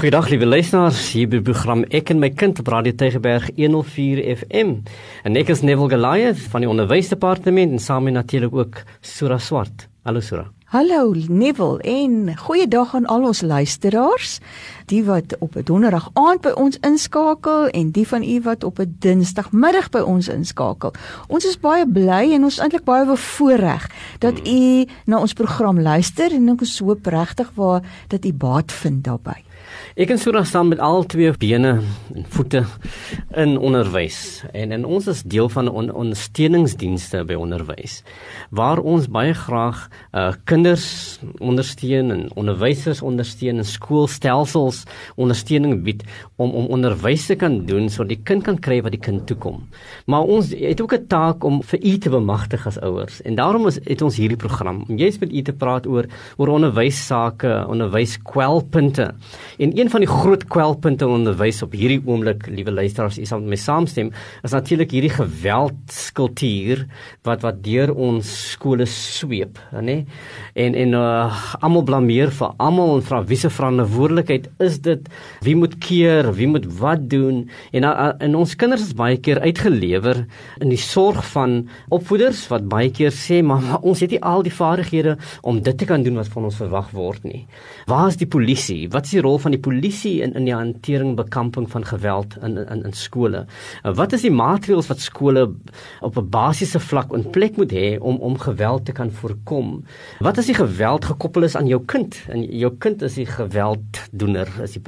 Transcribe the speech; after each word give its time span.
Goeiedag 0.00 0.30
liewe 0.32 0.46
luisteraars, 0.46 1.00
hier 1.12 1.26
by 1.28 1.42
program 1.44 1.82
Ek 1.92 2.08
en 2.08 2.22
my 2.22 2.30
kind 2.32 2.56
op 2.62 2.70
Radio 2.72 2.94
Tygerberg 2.96 3.50
104 3.58 4.22
FM. 4.32 4.70
En 5.28 5.34
ek 5.36 5.50
is 5.52 5.60
Neville 5.60 5.90
Goliath 5.92 6.40
van 6.54 6.64
die 6.64 6.70
onderwysdepartement 6.72 7.76
en 7.76 7.82
saam 7.84 8.06
met 8.08 8.16
natuurlik 8.16 8.56
ook 8.56 8.78
Sura 9.04 9.36
Swart. 9.36 9.90
Hallo 10.08 10.24
Sura. 10.24 10.46
Hallo 10.72 11.12
Neville 11.28 11.82
en 11.84 12.32
goeiedag 12.46 12.94
aan 12.96 13.10
al 13.12 13.26
ons 13.28 13.42
luisteraars, 13.44 14.38
die 14.88 15.02
wat 15.04 15.36
op 15.38 15.60
'n 15.60 15.68
donderdag 15.68 16.08
aand 16.14 16.40
by 16.40 16.54
ons 16.56 16.80
inskakel 16.80 17.68
en 17.68 17.90
die 17.90 18.08
van 18.08 18.22
u 18.22 18.40
wat 18.40 18.64
op 18.64 18.80
'n 18.80 18.96
dinsdagmiddag 18.98 19.90
by 19.90 20.00
ons 20.00 20.28
inskakel. 20.28 20.94
Ons 21.28 21.44
is 21.44 21.60
baie 21.60 21.84
bly 21.84 22.32
en 22.32 22.44
ons 22.44 22.56
is 22.56 22.62
eintlik 22.62 22.84
baie 22.84 23.04
bevoorreg 23.04 23.90
dat 24.18 24.48
u 24.48 24.86
na 25.04 25.20
ons 25.20 25.32
program 25.32 25.80
luister 25.80 26.32
en 26.32 26.48
ek 26.48 26.64
hoop 26.80 27.06
regtig 27.06 27.50
waar 27.54 27.82
dat 28.08 28.24
u 28.24 28.32
baat 28.32 28.72
vind 28.72 29.04
daarbey. 29.04 29.44
Ek 29.98 30.12
en 30.14 30.20
Sura 30.22 30.44
staan 30.46 30.68
met 30.70 30.78
al 30.78 31.02
twee 31.10 31.32
bene 31.34 31.70
en 32.14 32.26
voete 32.30 32.60
in 33.34 33.56
onderwys 33.58 34.44
en 34.54 34.70
en 34.70 34.84
ons 34.86 35.08
is 35.10 35.22
deel 35.26 35.48
van 35.50 35.66
on, 35.66 35.88
ondersteuningsdienste 35.90 37.24
by 37.26 37.34
onderwys 37.34 37.96
waar 38.54 38.78
ons 38.78 39.08
baie 39.10 39.32
graag 39.34 39.80
uh, 40.14 40.28
kinders 40.46 41.18
ondersteun 41.42 42.14
en 42.14 42.22
onderwysers 42.38 43.00
ondersteun 43.02 43.58
en 43.58 43.66
skoolstelsels 43.66 44.84
ondersteuning 45.18 45.82
bied 45.82 46.04
om 46.38 46.54
om 46.54 46.70
onderwys 46.70 47.26
te 47.26 47.34
kan 47.34 47.58
doen 47.66 47.90
sodat 47.90 48.14
die 48.14 48.20
kind 48.30 48.46
kan 48.46 48.62
kry 48.62 48.78
wat 48.86 48.94
die 48.94 49.02
kind 49.02 49.26
toekom. 49.26 49.58
Maar 50.06 50.22
ons 50.22 50.54
het 50.54 50.80
ook 50.80 50.94
'n 50.94 51.06
taak 51.10 51.42
om 51.44 51.62
vir 51.62 51.82
u 51.82 51.98
te 51.98 52.10
bemagtig 52.10 52.66
as 52.66 52.78
ouers 52.78 53.18
en 53.26 53.34
daarom 53.34 53.66
is 53.66 53.80
het 53.82 54.02
ons 54.02 54.16
hierdie 54.16 54.38
program 54.38 54.84
om 54.86 54.96
jy's 54.96 55.18
met 55.18 55.32
u 55.32 55.42
te 55.42 55.52
praat 55.52 55.86
oor 55.86 56.06
oor 56.36 56.48
onderwys 56.48 57.06
sake, 57.06 57.66
onderwys 57.66 58.18
kwelpunte. 58.22 59.14
En 59.58 59.79
een 59.80 59.88
van 59.88 60.02
die 60.02 60.08
groot 60.10 60.42
kwelpunte 60.52 61.06
onderwys 61.08 61.62
op 61.64 61.72
hierdie 61.72 62.00
oomblik, 62.04 62.44
liewe 62.52 62.72
luisteraars, 62.74 63.16
is 63.22 63.30
om 63.32 63.46
mee 63.48 63.60
saamstem, 63.60 64.10
is 64.44 64.52
natuurlik 64.52 64.90
hierdie 64.92 65.12
geweldskultuur 65.14 66.82
wat 67.24 67.44
wat 67.46 67.62
deur 67.64 67.92
ons 67.94 68.28
skole 68.52 68.84
sweep, 68.90 69.56
nê? 69.72 70.02
En 70.60 70.76
en 70.76 70.96
uh, 70.98 71.38
almal 71.64 71.86
blameer 71.88 72.32
vir 72.36 72.52
almal 72.60 72.98
en 72.98 73.04
vra 73.06 73.22
wie 73.30 73.38
se 73.40 73.48
verantwoordelikheid 73.52 74.50
is 74.66 74.76
dit? 74.84 75.08
Wie 75.46 75.56
moet 75.56 75.78
keer? 75.80 76.28
Wie 76.36 76.50
moet 76.50 76.68
wat 76.80 77.08
doen? 77.08 77.46
En 77.72 77.88
uh, 77.88 78.10
en 78.20 78.36
ons 78.36 78.54
kinders 78.60 78.84
is 78.90 78.96
baie 78.98 79.16
keer 79.16 79.40
uitgelewer 79.40 80.26
in 80.60 80.74
die 80.74 80.80
sorg 80.80 81.22
van 81.32 81.62
opvoeders 81.88 82.42
wat 82.52 82.68
baie 82.68 82.92
keer 82.92 83.14
sê 83.16 83.40
maar, 83.40 83.64
maar 83.64 83.80
ons 83.80 84.04
het 84.04 84.12
nie 84.12 84.20
al 84.20 84.44
die 84.44 84.52
vaardighede 84.52 85.16
om 85.40 85.62
dit 85.64 85.80
te 85.80 85.88
kan 85.88 86.04
doen 86.04 86.20
wat 86.20 86.28
van 86.36 86.50
ons 86.50 86.60
verwag 86.60 86.92
word 86.92 87.24
nie. 87.24 87.46
Waar 87.88 88.10
is 88.12 88.20
die 88.20 88.28
polisie? 88.28 88.82
Wat 88.92 89.08
is 89.08 89.16
die 89.16 89.24
rol 89.24 89.40
van 89.40 89.56
die 89.56 89.62
polisie 89.70 90.18
in 90.24 90.34
in 90.34 90.48
die 90.48 90.54
hantering 90.54 91.14
bekamping 91.18 91.68
van 91.70 91.86
geweld 91.86 92.36
in 92.42 92.58
in 92.58 92.82
in 92.88 92.94
skole? 92.96 93.44
Uh, 93.84 93.94
wat 93.94 94.12
is 94.16 94.24
die 94.26 94.34
maatreëls 94.34 94.90
wat 94.90 95.00
skole 95.00 95.46
op 96.00 96.18
'n 96.18 96.30
basiese 96.30 96.80
vlak 96.80 97.12
in 97.14 97.30
plek 97.30 97.56
moet 97.56 97.72
hê 97.72 97.98
om 98.00 98.18
om 98.18 98.38
geweld 98.38 98.84
te 98.84 98.92
kan 98.92 99.10
voorkom? 99.10 99.84
Wat 100.20 100.38
as 100.38 100.46
die 100.46 100.58
geweld 100.58 101.04
gekoppel 101.04 101.44
is 101.44 101.56
aan 101.56 101.66
jou 101.66 101.80
kind 101.86 102.16
en 102.28 102.42
jou 102.42 102.72
kind 102.78 103.02
is 103.02 103.14
die 103.14 103.26
gewelddoener, 103.26 104.48
is 104.62 104.72
die 104.72 104.82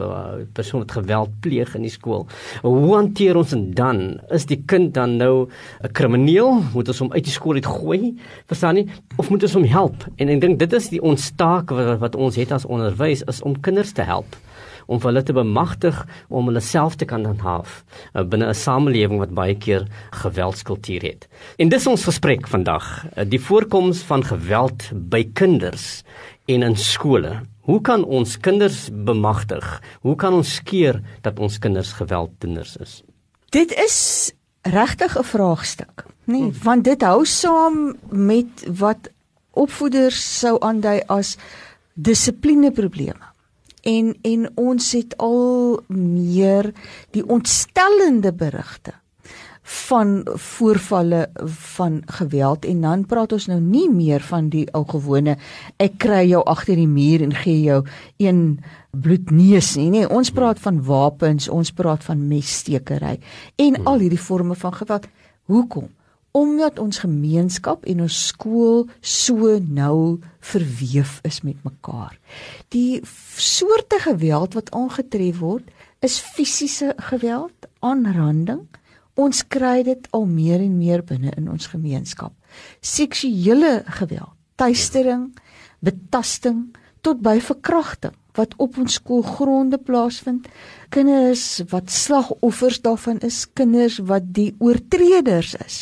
persoon 0.52 0.80
wat 0.80 0.92
geweld 0.92 1.30
pleeg 1.40 1.74
in 1.74 1.82
die 1.82 1.90
skool? 1.90 2.26
Hoe 2.62 2.94
hanteer 2.94 3.36
ons 3.36 3.50
dit 3.50 3.76
dan? 3.76 4.20
Is 4.30 4.46
die 4.46 4.62
kind 4.66 4.94
dan 4.94 5.16
nou 5.16 5.48
'n 5.82 5.92
krimineel? 5.92 6.62
Moet 6.74 6.88
ons 6.88 6.98
hom 6.98 7.12
uit 7.12 7.24
die 7.24 7.32
skool 7.32 7.54
uitgooi? 7.54 8.18
Verstaan 8.46 8.74
nie? 8.74 8.88
Of 9.16 9.30
moet 9.30 9.42
ons 9.42 9.54
hom 9.54 9.64
help? 9.64 10.06
En 10.16 10.28
ek 10.28 10.40
dink 10.40 10.58
dit 10.58 10.72
is 10.72 10.88
die 10.88 11.02
ons 11.02 11.30
taak 11.36 11.70
wat, 11.70 11.98
wat 11.98 12.14
ons 12.16 12.36
het 12.36 12.52
as 12.52 12.66
onderwys 12.66 13.22
is 13.22 13.42
om 13.42 13.60
kinders 13.60 13.92
te 13.92 14.02
help 14.02 14.36
om 14.86 15.00
hulle 15.02 15.22
te 15.22 15.32
bemagtig 15.32 15.98
om 16.28 16.50
hulle 16.50 16.60
self 16.60 16.96
te 16.96 17.08
kan 17.08 17.24
handhaaf 17.24 17.82
uh, 18.14 18.22
binne 18.22 18.48
'n 18.48 18.54
samelewing 18.54 19.18
wat 19.18 19.34
baie 19.34 19.54
keer 19.54 19.86
geweldskultuur 20.10 21.02
het. 21.02 21.28
En 21.58 21.68
dis 21.68 21.86
ons 21.86 22.04
gesprek 22.04 22.48
vandag, 22.48 23.06
uh, 23.16 23.24
die 23.24 23.40
voorkoms 23.40 24.02
van 24.02 24.24
geweld 24.24 24.90
by 24.92 25.24
kinders 25.32 26.02
en 26.46 26.62
in 26.62 26.76
skole. 26.76 27.40
Hoe 27.60 27.80
kan 27.80 28.04
ons 28.04 28.40
kinders 28.40 28.88
bemagtig? 28.90 29.82
Hoe 30.00 30.16
kan 30.16 30.34
ons 30.34 30.62
keer 30.62 31.02
dat 31.22 31.38
ons 31.38 31.58
kinders 31.58 31.92
gewelddoeners 31.92 32.76
is? 32.76 33.02
Dit 33.50 33.72
is 33.72 34.32
regtig 34.62 35.18
'n 35.18 35.24
vraagstuk, 35.24 36.04
nê, 36.24 36.38
nee, 36.38 36.52
want 36.62 36.84
dit 36.84 37.02
hou 37.02 37.24
saam 37.24 37.96
met 38.10 38.64
wat 38.78 39.10
opvoeders 39.50 40.38
sou 40.38 40.56
aandui 40.60 41.02
as 41.06 41.36
dissiplineprobleme 41.94 43.31
en 43.82 44.14
en 44.22 44.48
ons 44.54 44.92
het 44.92 45.16
al 45.18 45.80
meer 45.96 46.72
die 47.10 47.24
ontstellende 47.26 48.32
berigte 48.32 48.94
van 49.62 50.22
voorvalle 50.24 51.30
van 51.44 52.02
geweld. 52.06 52.64
En 52.64 52.80
dan 52.80 53.06
praat 53.06 53.32
ons 53.32 53.46
nou 53.46 53.60
nie 53.60 53.88
meer 53.90 54.20
van 54.20 54.48
die 54.50 54.66
ou 54.74 54.82
gewone 54.88 55.36
ek 55.76 55.98
kry 56.02 56.24
jou 56.28 56.42
agter 56.44 56.76
die 56.76 56.90
muur 56.90 57.22
en 57.22 57.34
gee 57.34 57.60
jou 57.62 57.82
een 58.16 58.60
bloedneus 58.90 59.76
nie. 59.76 59.90
Nee 59.90 60.08
ons 60.08 60.30
praat 60.34 60.58
van 60.60 60.82
wapens 60.84 61.48
ons 61.48 61.72
praat 61.72 62.04
van 62.04 62.26
messtekery 62.28 63.18
en 63.56 63.84
al 63.84 64.02
hierdie 64.02 64.20
forme 64.20 64.58
van 64.58 64.74
geweld. 64.74 65.06
Hoekom 65.46 65.88
omdat 66.32 66.78
ons 66.80 67.02
gemeenskap 67.04 67.84
en 67.84 68.04
ons 68.06 68.18
skool 68.32 68.86
so 69.00 69.58
nou 69.60 70.18
verweef 70.40 71.18
is 71.28 71.42
met 71.44 71.58
mekaar. 71.64 72.16
Die 72.72 73.02
soorte 73.36 74.00
geweld 74.00 74.56
wat 74.56 74.72
aangetref 74.72 75.42
word, 75.44 75.68
is 76.00 76.18
fisiese 76.18 76.94
geweld, 77.12 77.68
aanranding. 77.84 78.64
Ons 79.14 79.44
kry 79.44 79.82
dit 79.84 80.08
al 80.16 80.24
meer 80.26 80.64
en 80.64 80.78
meer 80.78 81.04
binne 81.04 81.34
in 81.36 81.50
ons 81.52 81.68
gemeenskap. 81.68 82.32
Seksuele 82.80 83.82
geweld, 84.00 84.32
tuistering, 84.56 85.28
betasting 85.84 86.70
tot 87.04 87.20
by 87.20 87.36
verkrachting 87.44 88.16
wat 88.38 88.54
op 88.56 88.78
ons 88.80 88.94
skoolgronde 89.00 89.78
plaasvind 89.78 90.48
kinders 90.92 91.62
wat 91.70 91.90
slagoffers 91.90 92.80
daarvan 92.84 93.20
is, 93.24 93.46
kinders 93.56 93.98
wat 94.08 94.28
die 94.36 94.50
oortreders 94.60 95.54
is. 95.64 95.78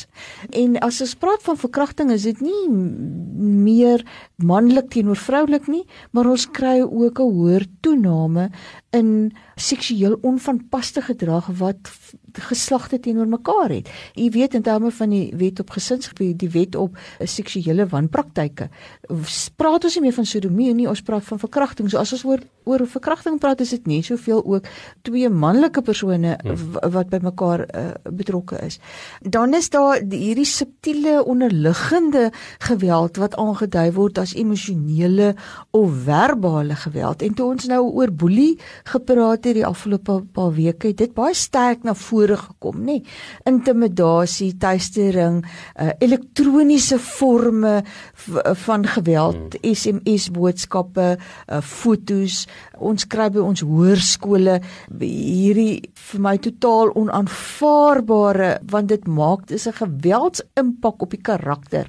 En 0.54 0.78
as 0.84 1.00
ons 1.02 1.16
praat 1.18 1.42
van 1.46 1.58
verkrachting, 1.58 2.12
is 2.14 2.26
dit 2.28 2.42
nie 2.44 2.68
meer 2.70 4.04
manlik 4.36 4.90
teenoor 4.94 5.18
vroulik 5.18 5.66
nie, 5.70 5.82
maar 6.14 6.30
ons 6.30 6.46
kry 6.46 6.80
ook 6.82 7.18
'n 7.18 7.34
hoër 7.34 7.66
toename 7.82 8.50
in 8.90 9.32
seksueel 9.60 10.18
onvanpaste 10.26 11.02
gedrag 11.04 11.50
wat 11.60 11.90
geslagte 12.48 13.00
teenoor 13.00 13.28
mekaar 13.28 13.70
het. 13.70 13.90
U 14.16 14.30
weet 14.30 14.54
in 14.54 14.62
terme 14.62 14.90
van 14.90 15.10
die 15.10 15.32
wet 15.36 15.60
op 15.60 15.70
gesinsgebied, 15.70 16.38
die 16.38 16.50
wet 16.50 16.78
op 16.78 16.98
seksuele 17.18 17.86
wanpraktyke, 17.90 18.70
praat 19.56 19.84
ons 19.84 19.98
nie 19.98 20.06
meer 20.06 20.16
van 20.16 20.28
sodomie 20.28 20.72
nie, 20.74 20.88
ons 20.88 21.02
praat 21.02 21.26
van 21.26 21.42
verkrachting. 21.42 21.90
So 21.90 21.98
as 21.98 22.14
ons 22.16 22.24
oor 22.24 22.42
oor 22.70 22.86
verkrachting 22.86 23.38
praat, 23.42 23.60
is 23.64 23.74
dit 23.74 23.86
nie 23.90 24.00
soveel 24.06 24.42
ook 24.44 24.68
twee 25.06 25.28
manlike 25.30 25.82
persone 25.86 26.36
hmm. 26.40 26.78
wat 26.94 27.10
by 27.12 27.20
mekaar 27.24 27.64
uh, 27.66 27.86
betrokke 28.16 28.60
is. 28.64 28.78
Dan 29.20 29.54
is 29.58 29.70
daar 29.74 30.00
hierdie 30.00 30.48
subtiele 30.48 31.20
onderliggende 31.24 32.30
geweld 32.66 33.18
wat 33.20 33.36
aangedui 33.40 33.88
word 33.96 34.20
as 34.22 34.34
emosionele 34.38 35.34
of 35.76 35.90
verbale 36.06 36.76
geweld. 36.84 37.22
En 37.22 37.34
toe 37.34 37.50
ons 37.54 37.68
nou 37.70 37.82
oor 37.88 38.12
boelie 38.12 38.54
gepraat 38.92 39.48
het 39.48 39.56
die 39.58 39.66
afgelope 39.66 40.20
paar 40.34 40.52
weke, 40.56 40.90
het 40.92 41.00
dit 41.02 41.14
baie 41.16 41.34
sterk 41.36 41.84
na 41.86 41.94
vore 41.98 42.36
gekom, 42.40 42.82
nê? 42.86 43.00
Intimidasie, 43.48 44.52
tuistering, 44.60 45.42
uh, 45.44 45.90
elektroniese 46.02 46.98
forme 47.00 47.80
van 48.64 48.86
geweld, 48.86 49.58
hmm. 49.58 49.74
SMS 49.74 50.30
boodskappe, 50.34 51.16
uh, 51.16 51.60
fotos. 51.64 52.44
Ons 52.78 53.06
kry 53.06 53.28
by 53.30 53.42
ons 53.44 53.60
hoërskole 53.60 54.60
hierdie 55.00 55.90
vir 56.10 56.20
my 56.20 56.36
totaal 56.38 56.92
onaanvaarbare 56.96 58.50
want 58.70 58.88
dit 58.88 59.06
maak 59.06 59.46
dis 59.46 59.66
'n 59.66 59.72
geweldsimpak 59.72 61.02
op 61.02 61.10
die 61.10 61.22
karakter 61.22 61.86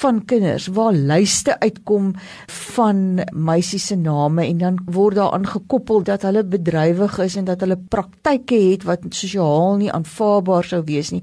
van 0.00 0.24
kinders 0.24 0.66
waar 0.66 0.92
lyste 0.92 1.58
uitkom 1.60 2.14
van 2.48 3.20
meisies 3.32 3.86
se 3.86 3.96
name 3.96 4.46
en 4.46 4.58
dan 4.58 4.78
word 4.86 5.16
daaraan 5.16 5.46
gekoppel 5.46 6.02
dat 6.02 6.22
hulle 6.22 6.44
bedrywig 6.44 7.18
is 7.18 7.36
en 7.36 7.44
dat 7.44 7.60
hulle 7.60 7.76
praktyke 7.76 8.54
het 8.54 8.82
wat 8.88 9.00
sosiaal 9.10 9.76
nie 9.76 9.92
aanvaarbaar 9.92 10.64
sou 10.64 10.82
wees 10.84 11.10
nie. 11.10 11.22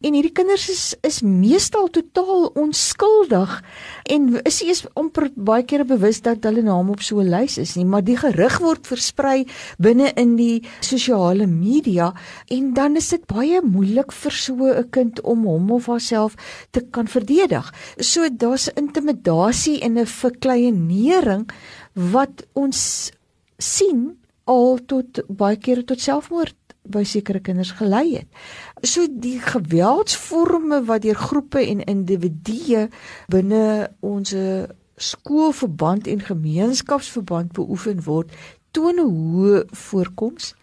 En 0.00 0.14
hierdie 0.14 0.32
kinders 0.32 0.68
is 0.68 0.84
is 1.02 1.22
meestal 1.22 1.88
totaal 1.88 2.50
onskuldig 2.54 3.62
en 4.04 4.40
is 4.44 4.62
eers 4.62 4.84
amper 4.94 5.30
baie 5.34 5.64
kere 5.64 5.84
bewus 5.84 6.20
dat 6.22 6.44
hulle 6.44 6.62
naam 6.62 6.90
op 6.90 7.02
so 7.02 7.20
'n 7.20 7.30
lys 7.30 7.58
is 7.58 7.76
nie, 7.76 7.84
maar 7.84 8.04
die 8.04 8.16
gerug 8.20 8.58
word 8.62 8.86
versprei 8.86 9.44
binne 9.78 10.12
in 10.20 10.36
die 10.36 10.62
sosiale 10.84 11.46
media 11.46 12.12
en 12.48 12.72
dan 12.74 12.96
is 13.00 13.10
dit 13.14 13.26
baie 13.30 13.60
moeilik 13.64 14.12
vir 14.12 14.32
so 14.32 14.54
'n 14.66 14.90
kind 14.90 15.20
om 15.20 15.44
hom 15.44 15.70
of 15.70 15.86
haarself 15.86 16.36
te 16.70 16.80
kan 16.80 17.06
verdedig. 17.06 17.72
So 17.98 18.28
daar's 18.28 18.68
intimidasie 18.68 19.80
en 19.80 19.98
'n 19.98 20.06
verkleinering 20.06 21.48
wat 21.94 22.46
ons 22.52 23.10
sien 23.58 24.16
al 24.44 24.78
tot 24.86 25.20
baie 25.28 25.56
kere 25.56 25.84
tot 25.84 26.00
selfmoord 26.00 26.56
by 26.90 27.04
sekere 27.04 27.40
kinders 27.44 27.74
gelei 27.78 28.16
het. 28.16 28.28
So 28.82 29.06
die 29.06 29.38
geweldsvorme 29.38 30.80
wat 30.88 31.04
deur 31.04 31.18
groepe 31.18 31.62
en 31.62 31.84
individue 31.84 32.88
binne 33.28 33.90
ons 34.00 34.34
skoolverband 35.00 36.06
en 36.06 36.20
gemeenskapsverband 36.20 37.52
beoefen 37.56 38.02
word, 38.04 38.32
toon 38.70 39.00
'n 39.00 39.10
hoë 39.10 39.64
voorkoms. 39.72 40.54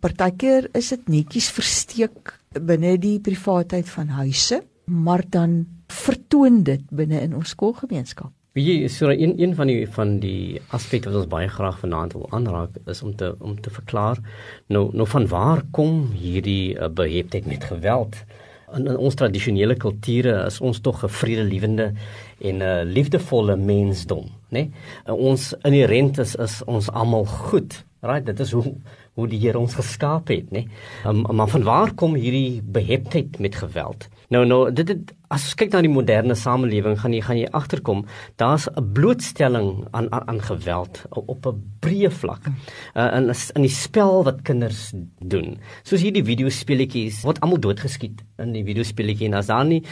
Partykeer 0.00 0.68
is 0.72 0.88
dit 0.88 1.08
netjies 1.08 1.50
versteek 1.50 2.38
binne 2.56 2.96
die 2.98 3.18
privaatheid 3.20 3.88
van 3.88 4.08
huise, 4.08 4.62
maar 4.86 5.22
dan 5.28 5.66
vertoon 5.88 6.62
dit 6.62 6.80
binne 6.90 7.20
in 7.20 7.34
ons 7.34 7.48
skoolgemeenskap. 7.48 8.32
Wie 8.58 8.64
jy 8.66 8.88
so 8.90 9.12
een 9.14 9.36
een 9.38 9.52
van 9.54 9.68
die 9.70 9.86
van 9.94 10.16
die 10.18 10.60
aspekte 10.74 11.10
wat 11.10 11.20
ons 11.20 11.30
baie 11.30 11.48
graag 11.48 11.78
vanaand 11.78 12.16
wil 12.16 12.26
aanraak 12.34 12.80
is 12.90 13.02
om 13.06 13.12
te 13.16 13.34
om 13.38 13.54
te 13.60 13.70
verklaar 13.70 14.18
nou 14.66 14.88
nou 14.92 15.06
van 15.06 15.26
waar 15.30 15.62
kom 15.70 16.08
hierdie 16.18 16.74
uh, 16.74 16.88
beheptheid 16.88 17.46
met 17.46 17.64
geweld? 17.64 18.16
In, 18.74 18.88
in 18.90 18.96
ons 18.96 19.14
tradisionele 19.14 19.76
kulture 19.78 20.34
is 20.46 20.58
ons 20.60 20.80
tog 20.80 21.04
'n 21.04 21.14
vredelewende 21.20 21.92
en 22.40 22.56
'n 22.56 22.62
uh, 22.62 22.82
liefdevolle 22.84 23.56
mensdom, 23.56 24.24
né? 24.24 24.30
Nee? 24.48 24.70
Uh, 25.06 25.14
ons 25.14 25.54
inherent 25.62 26.18
is 26.18 26.34
is 26.34 26.64
ons 26.64 26.90
almal 26.90 27.24
goed. 27.26 27.84
Right, 28.00 28.26
dit 28.26 28.40
is 28.40 28.52
hoe 28.52 28.74
hoe 29.14 29.28
die 29.28 29.40
Here 29.40 29.58
ons 29.58 29.74
geskaap 29.74 30.28
het, 30.28 30.50
né? 30.50 30.64
Nee? 30.64 30.68
Um, 31.06 31.36
maar 31.36 31.48
van 31.48 31.62
waar 31.62 31.94
kom 31.94 32.14
hierdie 32.14 32.62
beheptheid 32.62 33.38
met 33.38 33.54
geweld? 33.54 34.08
Nou 34.30 34.44
nou 34.46 34.60
dit 34.70 34.86
het 34.86 35.08
as 35.34 35.48
jy 35.48 35.56
kyk 35.64 35.72
na 35.74 35.80
die 35.82 35.90
moderne 35.90 36.36
samelewing 36.38 36.96
gaan 37.00 37.14
jy 37.14 37.22
gaan 37.26 37.38
jy 37.38 37.48
agterkom 37.54 38.04
daar's 38.38 38.68
'n 38.68 38.92
blootstelling 38.94 39.88
aan 39.90 40.06
aan, 40.12 40.28
aan 40.28 40.40
geweld 40.40 41.02
op 41.10 41.46
'n 41.46 41.62
breë 41.80 42.10
vlak. 42.10 42.46
Uh, 42.94 43.10
in 43.16 43.34
in 43.54 43.62
die 43.62 43.74
spel 43.74 44.24
wat 44.24 44.42
kinders 44.42 44.92
doen. 45.18 45.58
Soos 45.82 46.02
hierdie 46.02 46.24
videospeletjies 46.24 47.22
word 47.22 47.40
almal 47.40 47.58
doodgeskiet 47.58 48.22
in 48.38 48.52
die 48.52 48.64
videospeletjie 48.64 49.26
en 49.26 49.34
as 49.34 49.46
daar 49.46 49.64
nie 49.64 49.82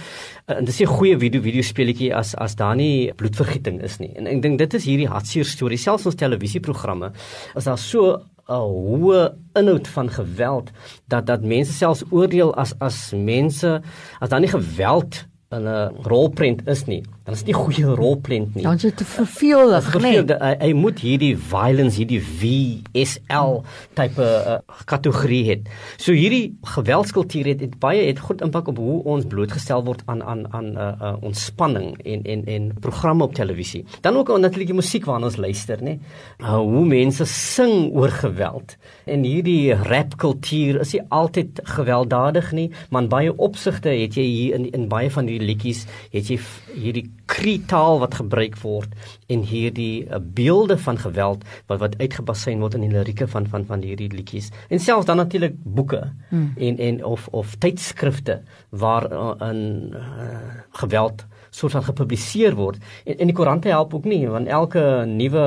uh, 0.46 0.60
dis 0.64 0.80
'n 0.80 0.86
goeie 0.86 1.18
video 1.18 1.40
videospeletjie 1.40 2.14
as 2.14 2.34
as 2.34 2.54
daar 2.54 2.76
nie 2.76 3.12
bloedvergieting 3.14 3.82
is 3.82 3.98
nie. 3.98 4.14
En 4.14 4.26
ek 4.26 4.42
dink 4.42 4.58
dit 4.58 4.74
is 4.74 4.84
hierdie 4.84 5.08
hartseer 5.08 5.44
storie 5.44 5.78
selfs 5.78 6.06
ons 6.06 6.14
televisieprogramme 6.14 7.12
as 7.54 7.64
daar 7.64 7.78
so 7.78 8.22
'n 8.48 8.60
hoë 8.64 9.22
inhoud 9.60 9.88
van 9.88 10.08
geweld 10.10 10.70
dat 11.06 11.26
dat 11.26 11.42
mense 11.44 11.72
selfs 11.72 12.04
oordeel 12.10 12.54
as 12.54 12.72
as 12.78 13.12
mense 13.12 13.80
as 14.18 14.28
daar 14.28 14.40
nie 14.40 14.48
geweld 14.48 15.26
'n 15.50 15.94
rolprent 16.04 16.66
is 16.68 16.84
nie. 16.84 17.02
Dan 17.24 17.34
is 17.34 17.42
dit 17.42 17.54
nie 17.54 17.54
goeie 17.56 17.94
rolprent 17.96 18.54
nie. 18.54 18.62
Dan 18.62 18.74
is 18.74 18.82
dit 18.82 18.96
te 18.96 19.04
verveelig, 19.04 19.86
nee. 20.00 20.20
Hy, 20.20 20.50
hy 20.60 20.72
moet 20.76 21.00
hierdie 21.00 21.34
violence, 21.36 21.96
hierdie 21.96 22.20
VSL 22.20 23.62
tipe 23.96 24.24
uh, 24.24 24.58
kategorie 24.88 25.40
hê. 25.48 25.56
So 25.96 26.12
hierdie 26.12 26.58
geweldskultuur 26.74 27.48
het, 27.52 27.64
het 27.64 27.78
baie 27.80 28.06
het 28.06 28.20
goed 28.20 28.44
impak 28.44 28.68
op 28.72 28.80
hoe 28.80 28.98
ons 29.08 29.24
blootgestel 29.28 29.84
word 29.84 30.02
aan 30.06 30.20
aan 30.22 30.44
aan 30.52 30.68
uh, 30.76 30.90
uh, 31.00 31.14
ontspanning 31.24 31.96
en 32.04 32.24
en 32.28 32.44
en 32.44 32.68
programme 32.84 33.24
op 33.24 33.36
televisie. 33.36 33.86
Dan 34.04 34.20
ook 34.20 34.32
natuurlik 34.36 34.72
die 34.72 34.78
musiek 34.80 35.08
waarna 35.08 35.28
ons 35.32 35.40
luister, 35.40 35.80
nê. 35.84 35.96
Uh, 36.40 36.58
hoe 36.60 36.84
mense 36.84 37.24
sing 37.24 37.88
oor 37.96 38.12
geweld. 38.12 38.76
En 39.08 39.24
hierdie 39.24 39.72
rapkultuur 39.72 40.80
is 40.84 40.92
nie 40.92 41.02
altyd 41.08 41.64
gewelddadig 41.76 42.52
nie, 42.52 42.68
maar 42.90 43.06
in 43.06 43.12
baie 43.12 43.36
opsigte 43.36 43.96
het 43.96 44.20
jy 44.20 44.28
hier 44.28 44.60
in 44.60 44.70
in 44.72 44.88
baie 44.92 45.08
van 45.12 45.24
die 45.28 45.37
hierdie 45.38 45.54
liedjies 45.54 45.86
het 46.12 46.28
jy 46.30 46.38
hierdie 46.74 47.06
kritaal 47.30 48.00
wat 48.02 48.18
gebruik 48.18 48.58
word 48.62 48.92
en 49.30 49.44
hierdie 49.46 50.06
uh, 50.06 50.18
beelde 50.20 50.78
van 50.78 50.98
geweld 50.98 51.44
wat 51.68 51.80
wat 51.80 51.98
uitgebasyn 52.00 52.60
word 52.60 52.74
in 52.74 52.86
die 52.86 52.92
lirieke 52.92 53.28
van 53.28 53.46
van 53.46 53.66
van 53.68 53.82
hierdie 53.82 54.10
liedjies 54.10 54.50
en 54.68 54.82
selfs 54.82 55.06
dan 55.06 55.16
natuurlik 55.16 55.56
boeke 55.64 56.10
hmm. 56.30 56.52
en 56.56 56.78
en 56.78 57.04
of 57.04 57.28
of 57.32 57.56
tydskrifte 57.58 58.42
waar 58.70 59.10
uh, 59.12 59.34
in 59.50 59.94
uh, 59.94 60.38
geweld 60.82 61.24
soort 61.50 61.72
van 61.72 61.82
gepubliseer 61.82 62.54
word 62.54 62.78
en 63.04 63.18
en 63.18 63.26
die 63.26 63.36
koerante 63.36 63.68
help 63.68 63.94
ook 63.94 64.04
nie 64.04 64.26
want 64.28 64.48
elke 64.48 65.04
nuwe 65.06 65.46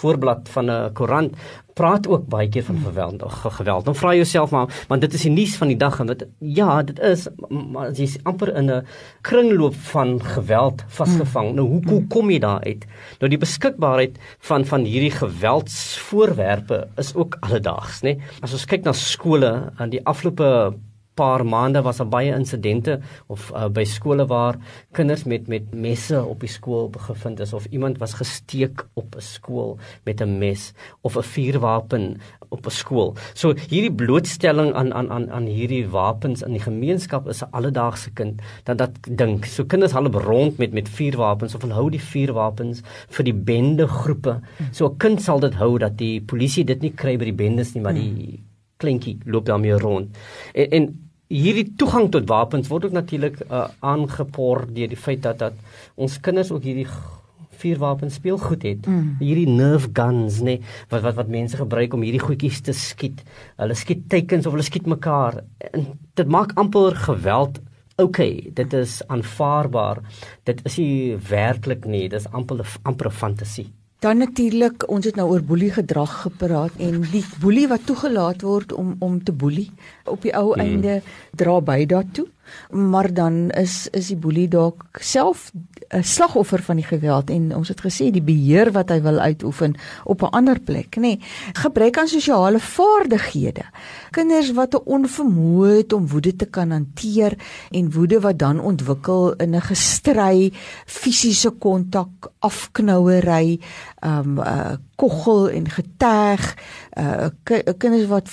voorblad 0.00 0.48
van 0.48 0.70
'n 0.70 0.92
koerant 0.92 1.36
praat 1.74 2.06
ook 2.08 2.26
baie 2.28 2.48
keer 2.52 2.64
van 2.64 2.78
geweld 2.84 3.22
geweld. 3.28 3.84
Dan 3.84 3.96
vra 3.96 4.12
jy 4.12 4.22
jouself 4.22 4.50
maar, 4.50 4.84
want 4.88 5.00
dit 5.00 5.14
is 5.16 5.24
die 5.26 5.32
nuus 5.32 5.56
van 5.56 5.72
die 5.72 5.76
dag 5.76 5.98
en 6.00 6.10
dit 6.12 6.26
ja, 6.38 6.82
dit 6.82 6.98
is 6.98 7.26
maar 7.48 7.92
jy 7.92 8.08
is 8.08 8.18
amper 8.28 8.54
in 8.56 8.70
'n 8.70 8.86
kringloop 9.22 9.74
van 9.92 10.20
geweld 10.20 10.84
vasgevang. 10.88 11.46
Hmm. 11.46 11.56
Nou 11.56 11.68
hoe, 11.68 11.82
hoe 11.88 12.06
kom 12.06 12.30
jy 12.30 12.38
daar 12.38 12.64
uit? 12.64 12.86
Nou 13.20 13.30
die 13.30 13.38
beskikbaarheid 13.38 14.18
van 14.38 14.64
van 14.64 14.84
hierdie 14.84 15.10
geweldsvoorwerpe 15.10 16.88
is 16.96 17.14
ook 17.14 17.36
alledaags, 17.40 18.02
nê? 18.02 18.20
As 18.40 18.52
ons 18.52 18.64
kyk 18.64 18.84
na 18.84 18.92
skole 18.92 19.72
aan 19.76 19.90
die 19.90 20.04
afgelope 20.04 20.74
paar 21.14 21.44
maande 21.46 21.82
was 21.82 21.96
daar 21.96 22.08
baie 22.08 22.32
insidente 22.34 23.00
of 23.26 23.50
uh, 23.52 23.68
by 23.68 23.84
skole 23.84 24.26
waar 24.26 24.56
kinders 24.96 25.24
met 25.24 25.48
met 25.48 25.74
messe 25.74 26.24
op 26.24 26.40
die 26.40 26.50
skool 26.50 26.90
gevind 27.08 27.40
is 27.40 27.52
of 27.52 27.66
iemand 27.70 27.98
was 27.98 28.14
gesteek 28.20 28.86
op 28.94 29.16
'n 29.16 29.20
skool 29.20 29.78
met 30.04 30.20
'n 30.20 30.38
mes 30.38 30.72
of 31.00 31.16
'n 31.16 31.22
vuurwapen 31.22 32.20
op 32.48 32.66
'n 32.66 32.70
skool. 32.70 33.14
So 33.34 33.54
hierdie 33.68 33.92
blootstelling 33.92 34.72
aan 34.74 34.92
aan 34.94 35.10
aan 35.10 35.30
aan 35.30 35.46
hierdie 35.46 35.88
wapens 35.88 36.42
in 36.42 36.52
die 36.52 36.60
gemeenskap 36.60 37.28
is 37.28 37.42
'n 37.42 37.50
alledaagse 37.50 38.10
kind 38.10 38.42
dat 38.64 38.78
dat 38.78 38.90
dink. 39.10 39.44
So 39.44 39.64
kinders 39.64 39.92
hulle 39.92 40.10
rond 40.10 40.58
met 40.58 40.72
met 40.72 40.88
vuurwapens 40.88 41.54
of 41.54 41.60
hulle 41.62 41.74
hou 41.74 41.90
die 41.90 42.02
vuurwapens 42.02 42.80
vir 43.08 43.24
die 43.24 43.34
bende 43.34 43.86
groepe. 43.86 44.40
So 44.70 44.86
'n 44.86 44.96
kind 44.96 45.22
sal 45.22 45.40
dit 45.40 45.54
hou 45.54 45.78
dat 45.78 45.98
die 45.98 46.20
polisie 46.20 46.64
dit 46.64 46.80
nie 46.80 46.92
kry 46.92 47.16
by 47.16 47.24
die 47.24 47.40
bendes 47.44 47.74
nie, 47.74 47.82
maar 47.82 47.94
die 47.94 48.10
hmm 48.10 48.51
kleintjie 48.82 49.16
loop 49.24 49.48
daarmee 49.48 49.78
rond. 49.80 50.20
En, 50.52 50.76
en 50.78 50.90
hierdie 51.32 51.70
toegang 51.80 52.10
tot 52.12 52.28
wapens 52.28 52.68
word 52.68 52.88
ook 52.88 52.96
natuurlik 52.98 53.40
uh, 53.46 53.64
aangepor 53.80 54.66
deur 54.68 54.90
die 54.92 55.00
feit 55.00 55.22
dat 55.24 55.40
dat 55.40 55.56
ons 55.96 56.18
kinders 56.20 56.52
ook 56.52 56.66
hierdie 56.66 56.88
vuurwapens 57.62 58.18
speelgoed 58.18 58.64
het. 58.66 58.86
Mm. 58.86 59.16
Hierdie 59.22 59.48
nerve 59.48 59.90
guns 59.94 60.40
nê 60.42 60.56
nee, 60.58 60.70
wat 60.90 61.04
wat 61.06 61.18
wat 61.20 61.32
mense 61.32 61.58
gebruik 61.60 61.94
om 61.94 62.04
hierdie 62.04 62.22
goedjies 62.22 62.62
te 62.66 62.74
skiet. 62.76 63.22
Hulle 63.60 63.76
skiet 63.78 64.08
teikens 64.12 64.48
of 64.48 64.56
hulle 64.56 64.66
skiet 64.66 64.88
mekaar. 64.90 65.42
En 65.70 65.92
dit 66.18 66.32
maak 66.38 66.56
amper 66.60 66.98
geweld 67.08 67.62
Oké, 67.92 68.08
okay, 68.24 68.50
dit 68.56 68.72
is 68.72 69.02
aanvaarbaar. 69.06 69.98
Dit 70.48 70.62
is 70.64 70.78
nie 70.80 71.16
werklik 71.28 71.84
nie, 71.84 72.06
dit 72.08 72.16
is 72.18 72.26
amper 72.32 72.64
amper 72.88 73.06
'n 73.10 73.18
fantasie. 73.20 73.66
Dan 74.02 74.18
natuurlik, 74.18 74.82
ons 74.90 75.04
het 75.06 75.14
nou 75.14 75.28
oor 75.30 75.42
boelie 75.46 75.70
gedrag 75.70 76.10
gepraat 76.24 76.74
en 76.82 77.04
die 77.12 77.22
boelie 77.38 77.68
wat 77.70 77.84
toegelaat 77.86 78.42
word 78.42 78.72
om 78.74 78.96
om 78.98 79.20
te 79.22 79.32
boelie 79.32 79.68
op 80.10 80.26
die 80.26 80.34
ou 80.34 80.48
hmm. 80.52 80.62
einde 80.64 80.96
dra 81.38 81.60
by 81.62 81.84
daartoe 81.86 82.26
maar 82.70 83.14
dan 83.14 83.50
is 83.50 83.88
is 83.90 84.06
die 84.06 84.16
boelie 84.16 84.48
dalk 84.48 84.84
self 85.00 85.50
'n 85.92 86.02
slagoffer 86.02 86.62
van 86.62 86.76
die 86.76 86.84
geweld 86.84 87.30
en 87.30 87.56
ons 87.56 87.68
het 87.68 87.80
gesê 87.80 88.10
die 88.10 88.22
beheer 88.22 88.72
wat 88.72 88.88
hy 88.88 89.00
wil 89.02 89.18
uitoefen 89.18 89.74
op 90.04 90.22
'n 90.22 90.32
ander 90.32 90.60
plek 90.60 90.96
nê. 90.96 91.00
Nee, 91.00 91.20
gebrek 91.52 91.98
aan 91.98 92.08
sosiale 92.08 92.58
vaardighede. 92.58 93.64
Kinders 94.10 94.52
wat 94.52 94.74
'n 94.74 94.84
onvermoë 94.84 95.76
het 95.76 95.92
om 95.92 96.08
woede 96.08 96.36
te 96.36 96.46
kan 96.46 96.70
hanteer 96.70 97.36
en 97.70 97.92
woede 97.92 98.20
wat 98.20 98.38
dan 98.38 98.60
ontwikkel 98.60 99.34
in 99.34 99.54
'n 99.54 99.60
gestry 99.60 100.52
fisiese 100.86 101.50
kontak 101.50 102.32
afknouery 102.38 103.60
um 104.04 104.38
uh, 104.38 104.74
koggel 104.96 105.48
en 105.50 105.68
geteg 105.70 106.42
uh 106.98 107.28
kinders 107.78 108.06
wat 108.06 108.28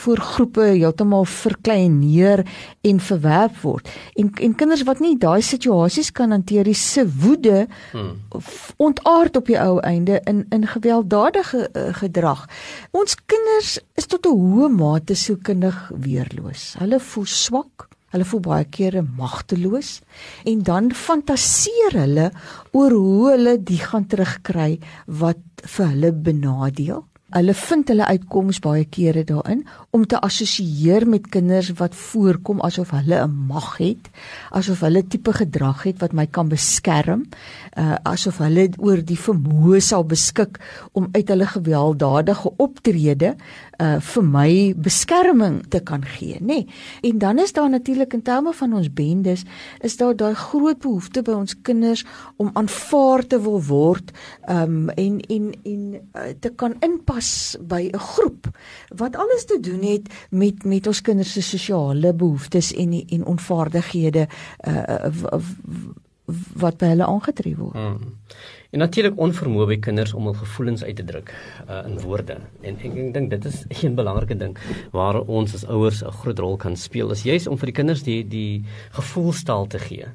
voor 0.00 0.18
groepe 0.18 0.60
heeltemal 0.60 1.24
verkleineer 1.24 2.42
en 2.80 3.00
verwerp 3.00 3.60
word. 3.60 3.88
En 4.14 4.32
en 4.34 4.54
kinders 4.54 4.82
wat 4.82 5.00
nie 5.00 5.14
daai 5.18 5.42
situasies 5.42 6.12
kan 6.12 6.30
hanteer 6.30 6.64
die 6.64 6.74
se 6.74 7.06
woede 7.06 7.66
hmm. 7.92 8.16
ontaard 8.76 9.36
op 9.36 9.46
die 9.46 9.60
ou 9.60 9.78
einde 9.80 10.20
in 10.24 10.46
in 10.50 10.66
gewelddadige 10.66 11.68
uh, 11.72 11.88
gedrag. 11.94 12.48
Ons 12.90 13.16
kinders 13.26 13.78
is 13.94 14.06
tot 14.06 14.26
'n 14.26 14.38
hoë 14.38 14.68
mate 14.68 15.14
sielkundig 15.14 15.90
weerloos. 15.94 16.74
Hulle 16.78 17.00
voel 17.00 17.26
swak 17.26 17.88
Hulle 18.12 18.26
voel 18.28 18.42
baie 18.44 18.66
kere 18.68 19.02
magteloos 19.02 20.00
en 20.44 20.64
dan 20.68 20.90
fantaseer 20.92 21.96
hulle 21.96 22.28
oor 22.76 22.92
hoe 22.92 23.30
hulle 23.30 23.56
die 23.62 23.80
gaan 23.80 24.04
terugkry 24.06 24.76
wat 25.06 25.64
vir 25.64 25.90
hulle 25.94 26.12
benadeel. 26.12 27.06
Hulle 27.32 27.54
vind 27.56 27.88
hulle 27.88 28.04
uitkoms 28.04 28.58
baie 28.60 28.84
kere 28.92 29.22
daarin 29.24 29.62
om 29.96 30.02
te 30.04 30.18
assosieer 30.20 31.06
met 31.08 31.30
kinders 31.32 31.70
wat 31.78 31.94
voorkom 31.96 32.60
asof 32.60 32.90
hulle 32.92 33.22
'n 33.24 33.36
mag 33.48 33.78
het, 33.78 34.10
asof 34.50 34.80
hulle 34.84 35.02
tipe 35.08 35.32
gedrag 35.32 35.82
het 35.88 36.00
wat 36.00 36.12
my 36.12 36.26
kan 36.26 36.48
beskerm, 36.48 37.24
uh, 37.78 37.96
asof 38.04 38.38
hulle 38.38 38.68
oor 38.78 39.00
die 39.00 39.16
vermoë 39.16 39.80
sal 39.80 40.04
beskik 40.04 40.60
om 40.92 41.08
uit 41.12 41.28
hulle 41.28 41.46
gewelddadige 41.46 42.52
optrede 42.56 43.36
uh, 43.78 44.00
vir 44.00 44.22
my 44.22 44.74
beskerming 44.76 45.62
te 45.68 45.80
kan 45.80 46.04
gee, 46.04 46.40
nê. 46.40 46.46
Nee. 46.46 46.66
En 47.12 47.18
dan 47.18 47.38
is 47.38 47.52
daar 47.52 47.70
natuurlik 47.70 48.12
in 48.12 48.22
terme 48.22 48.52
van 48.52 48.72
ons 48.72 48.92
bendes, 48.92 49.44
is 49.80 49.96
daar 49.96 50.16
daai 50.16 50.34
groot 50.34 50.78
behoefte 50.78 51.22
by 51.22 51.32
ons 51.32 51.54
kinders 51.62 52.04
om 52.36 52.50
aanvaar 52.52 53.26
te 53.26 53.40
wil 53.40 53.60
word, 53.62 54.12
um, 54.50 54.88
en 54.88 55.20
en 55.20 55.52
en 55.64 55.82
uh, 55.94 56.28
te 56.40 56.50
kan 56.56 56.76
inpas 56.80 57.12
pas 57.12 57.56
by 57.60 57.90
'n 57.92 57.98
groep 57.98 58.50
wat 58.88 59.16
alles 59.16 59.44
te 59.44 59.58
doen 59.60 59.82
het 59.82 60.08
met 60.30 60.64
met 60.64 60.86
ons 60.86 61.00
kinders 61.00 61.32
se 61.32 61.42
sosiale 61.42 62.14
behoeftes 62.14 62.72
en 62.72 62.92
en 63.08 63.24
onvaardighede 63.24 64.28
uh, 64.68 65.10
wat 66.62 66.78
by 66.78 66.92
hulle 66.92 67.06
aangetref 67.06 67.56
word. 67.58 67.76
Hmm. 67.76 68.16
En 68.72 68.80
natuurlik 68.80 69.18
onvermoë 69.20 69.66
by 69.68 69.76
kinders 69.84 70.14
om 70.16 70.30
hul 70.30 70.36
gevoelens 70.38 70.84
uit 70.84 70.94
te 70.96 71.04
druk 71.04 71.32
uh, 71.68 71.82
in 71.84 71.98
woorde. 72.00 72.38
En 72.62 72.78
ek, 72.78 72.94
ek 72.94 73.10
dink 73.16 73.30
dit 73.34 73.48
is 73.50 73.64
'n 73.88 73.98
belangrike 73.98 74.36
ding 74.38 74.56
waar 74.92 75.20
ons 75.20 75.54
as 75.54 75.66
ouers 75.66 76.02
'n 76.02 76.14
groot 76.22 76.38
rol 76.38 76.56
kan 76.56 76.76
speel. 76.76 77.10
Is 77.10 77.26
juis 77.26 77.46
om 77.46 77.58
vir 77.58 77.72
die 77.72 77.78
kinders 77.80 78.02
die 78.02 78.22
die 78.24 78.64
gevoelstaal 78.92 79.66
te 79.66 79.78
gee. 79.78 80.06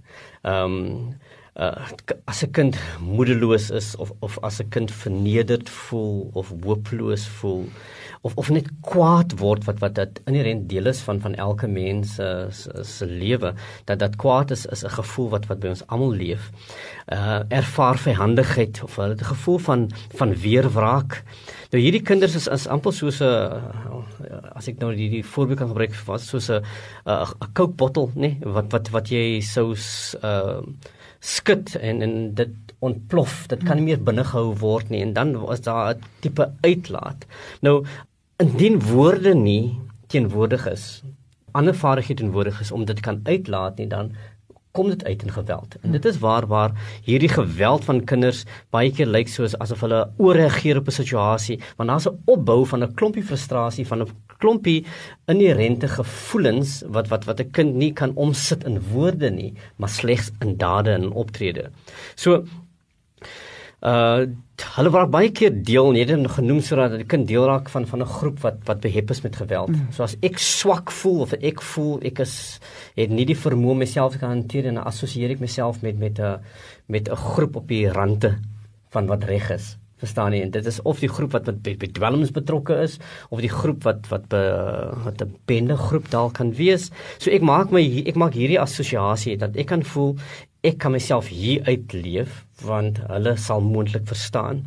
Ehm 0.44 0.64
um, 0.64 1.14
uh, 1.60 1.90
as 2.26 2.44
'n 2.44 2.52
kind 2.52 2.78
moedeloos 3.02 3.70
is 3.70 3.96
of 3.96 4.12
of 4.20 4.40
as 4.42 4.60
'n 4.62 4.70
kind 4.70 4.92
vernederd 4.92 5.70
voel 5.70 6.30
of 6.34 6.54
hooploos 6.64 7.28
voel 7.28 7.66
of 8.28 8.36
of 8.42 8.50
net 8.52 8.68
kwaad 8.86 9.38
word 9.40 9.66
wat 9.68 9.80
wat 9.84 9.96
dit 10.00 10.20
inherënt 10.30 10.68
deel 10.72 10.90
is 10.92 11.00
van 11.08 11.22
van 11.24 11.36
elke 11.48 11.70
mens 11.72 12.18
uh, 12.20 12.50
se 12.52 13.08
lewe 13.08 13.54
dat 13.90 14.02
dat 14.04 14.18
kwaad 14.24 14.52
is 14.56 14.66
is 14.76 14.84
'n 14.84 14.96
gevoel 15.00 15.30
wat 15.36 15.48
wat 15.52 15.60
by 15.64 15.72
ons 15.76 15.86
almal 15.88 16.14
leef. 16.24 16.52
Uh 17.08 17.40
ervaar 17.50 17.98
vyhandigheid 17.98 18.84
of 18.84 19.00
'n 19.00 19.18
gevoel 19.32 19.58
van 19.70 19.90
van 20.20 20.36
weerwraak. 20.36 21.24
Nou 21.72 21.82
hierdie 21.84 22.04
kinders 22.04 22.36
is 22.36 22.48
is 22.48 22.68
amper 22.68 22.94
soos 22.94 23.22
'n 23.22 23.24
uh, 23.24 24.56
as 24.56 24.68
ek 24.68 24.80
nou 24.80 24.96
die 24.96 25.10
die 25.10 25.26
voorbeeld 25.26 25.60
kan 25.60 25.68
gebruik 25.74 25.96
was 26.06 26.28
soos 26.28 26.50
'n 26.50 26.62
'n 27.06 27.26
Coke 27.54 27.76
bottel, 27.76 28.12
nê, 28.16 28.20
nee, 28.20 28.38
wat 28.44 28.72
wat 28.72 28.90
wat 28.90 29.10
jy 29.10 29.42
sou 29.42 29.76
uh 30.24 30.62
skud 31.20 31.76
en 31.76 32.02
en 32.02 32.34
dit 32.36 32.50
ontplof. 32.80 33.48
Dit 33.48 33.64
kan 33.66 33.80
nie 33.80 33.88
meer 33.90 34.04
binne 34.04 34.24
gehou 34.28 34.54
word 34.62 34.92
nie 34.94 35.02
en 35.02 35.14
dan 35.14 35.34
was 35.42 35.62
daar 35.66 35.96
'n 35.96 36.04
tipe 36.22 36.52
uitlaat. 36.62 37.26
Nou 37.62 37.86
indien 38.38 38.80
woorde 38.86 39.34
nie 39.36 39.80
teenwoordig 40.08 40.68
is, 40.70 41.02
ander 41.58 41.76
vaardighede 41.76 42.22
teenwoordig 42.22 42.60
is 42.62 42.72
om 42.72 42.86
dit 42.86 43.00
kan 43.02 43.20
uitlaat 43.26 43.80
nie, 43.82 43.88
dan 43.90 44.12
kom 44.78 44.92
dit 44.94 45.04
uit 45.08 45.24
in 45.26 45.34
geweld. 45.34 45.76
En 45.82 45.96
dit 45.96 46.06
is 46.06 46.20
waar 46.22 46.46
waar 46.48 46.76
hierdie 47.08 47.32
geweld 47.34 47.86
van 47.88 48.04
kinders 48.06 48.44
baie 48.70 48.92
keer 48.94 49.10
lyk 49.10 49.32
soos 49.34 49.56
asof 49.58 49.82
hulle 49.82 50.04
ooreageer 50.22 50.78
op 50.78 50.88
'n 50.88 51.00
situasie, 51.00 51.60
want 51.78 51.90
daar's 51.90 52.08
'n 52.08 52.22
opbou 52.26 52.66
van 52.66 52.84
'n 52.84 52.94
klompie 52.94 53.24
frustrasie 53.24 53.88
van 53.88 54.02
'n 54.02 54.12
klompie 54.38 54.86
inherente 55.26 55.88
gevoelens 55.88 56.84
wat 56.88 57.08
wat 57.08 57.26
wat 57.26 57.40
'n 57.40 57.52
kind 57.52 57.76
nie 57.76 57.94
kan 57.94 58.14
omsit 58.16 58.64
in 58.64 58.82
woorde 58.92 59.30
nie, 59.30 59.54
maar 59.78 59.90
slegs 59.90 60.32
in 60.40 60.58
dade 60.58 60.92
en 60.92 61.12
optrede. 61.12 61.72
So 62.16 62.46
uh 63.82 64.26
hulle 64.58 64.90
word 64.94 65.12
baie 65.14 65.30
keer 65.34 65.54
deel 65.54 65.92
net 65.94 66.10
genoem 66.34 66.62
sodat 66.66 66.94
'n 66.94 67.06
kind 67.06 67.28
deel 67.28 67.46
raak 67.46 67.70
van 67.70 67.86
van 67.86 68.02
'n 68.02 68.14
groep 68.18 68.40
wat 68.42 68.58
wat 68.66 68.82
behep 68.82 69.12
is 69.12 69.22
met 69.22 69.36
geweld. 69.36 69.70
Mm. 69.70 69.92
So 69.92 70.04
as 70.04 70.18
ek 70.22 70.38
swak 70.40 70.92
voel 70.92 71.22
of 71.22 71.34
ek 71.34 71.62
voel 71.62 72.00
ek 72.02 72.20
is 72.20 72.60
het 72.96 73.10
nie 73.10 73.26
die 73.26 73.36
vermoë 73.36 73.72
om 73.72 73.78
myself 73.78 74.18
te 74.18 74.26
hanteer 74.26 74.66
en 74.66 74.78
assosieer 74.78 75.30
ek 75.30 75.40
myself 75.40 75.82
met 75.82 76.00
met 76.00 76.20
'n 76.20 76.40
met 76.88 77.10
'n 77.10 77.16
groep 77.16 77.56
op 77.56 77.68
die 77.68 77.88
rande 77.90 78.40
van 78.90 79.08
wat 79.08 79.24
reg 79.24 79.50
is. 79.52 79.78
Verstaan 79.98 80.34
jy? 80.34 80.42
En 80.42 80.52
dit 80.52 80.66
is 80.66 80.82
of 80.82 81.00
die 81.00 81.10
groep 81.10 81.32
wat 81.32 81.46
met 81.46 81.62
by 81.64 81.88
dwelms 81.92 82.32
betrokke 82.32 82.82
is 82.82 83.00
of 83.30 83.40
die 83.40 83.50
groep 83.50 83.84
wat 83.84 84.08
wat 84.10 84.28
be, 84.28 84.42
wat 85.04 85.22
'n 85.22 85.36
bende 85.46 85.78
groep 85.78 86.10
dalk 86.10 86.34
kan 86.34 86.54
wees. 86.54 86.92
So 87.18 87.32
ek 87.32 87.42
maak 87.42 87.72
my 87.72 88.04
ek 88.06 88.16
maak 88.16 88.34
hierdie 88.34 88.60
assosiasie 88.60 89.38
dat 89.38 89.56
ek 89.56 89.68
kan 89.68 89.84
voel 89.84 90.16
ek 90.64 90.78
kan 90.78 90.92
myself 90.92 91.28
hier 91.28 91.64
uitleef 91.64 92.47
want 92.66 93.02
hulle 93.08 93.38
sal 93.38 93.62
moontlik 93.62 94.08
verstaan. 94.08 94.66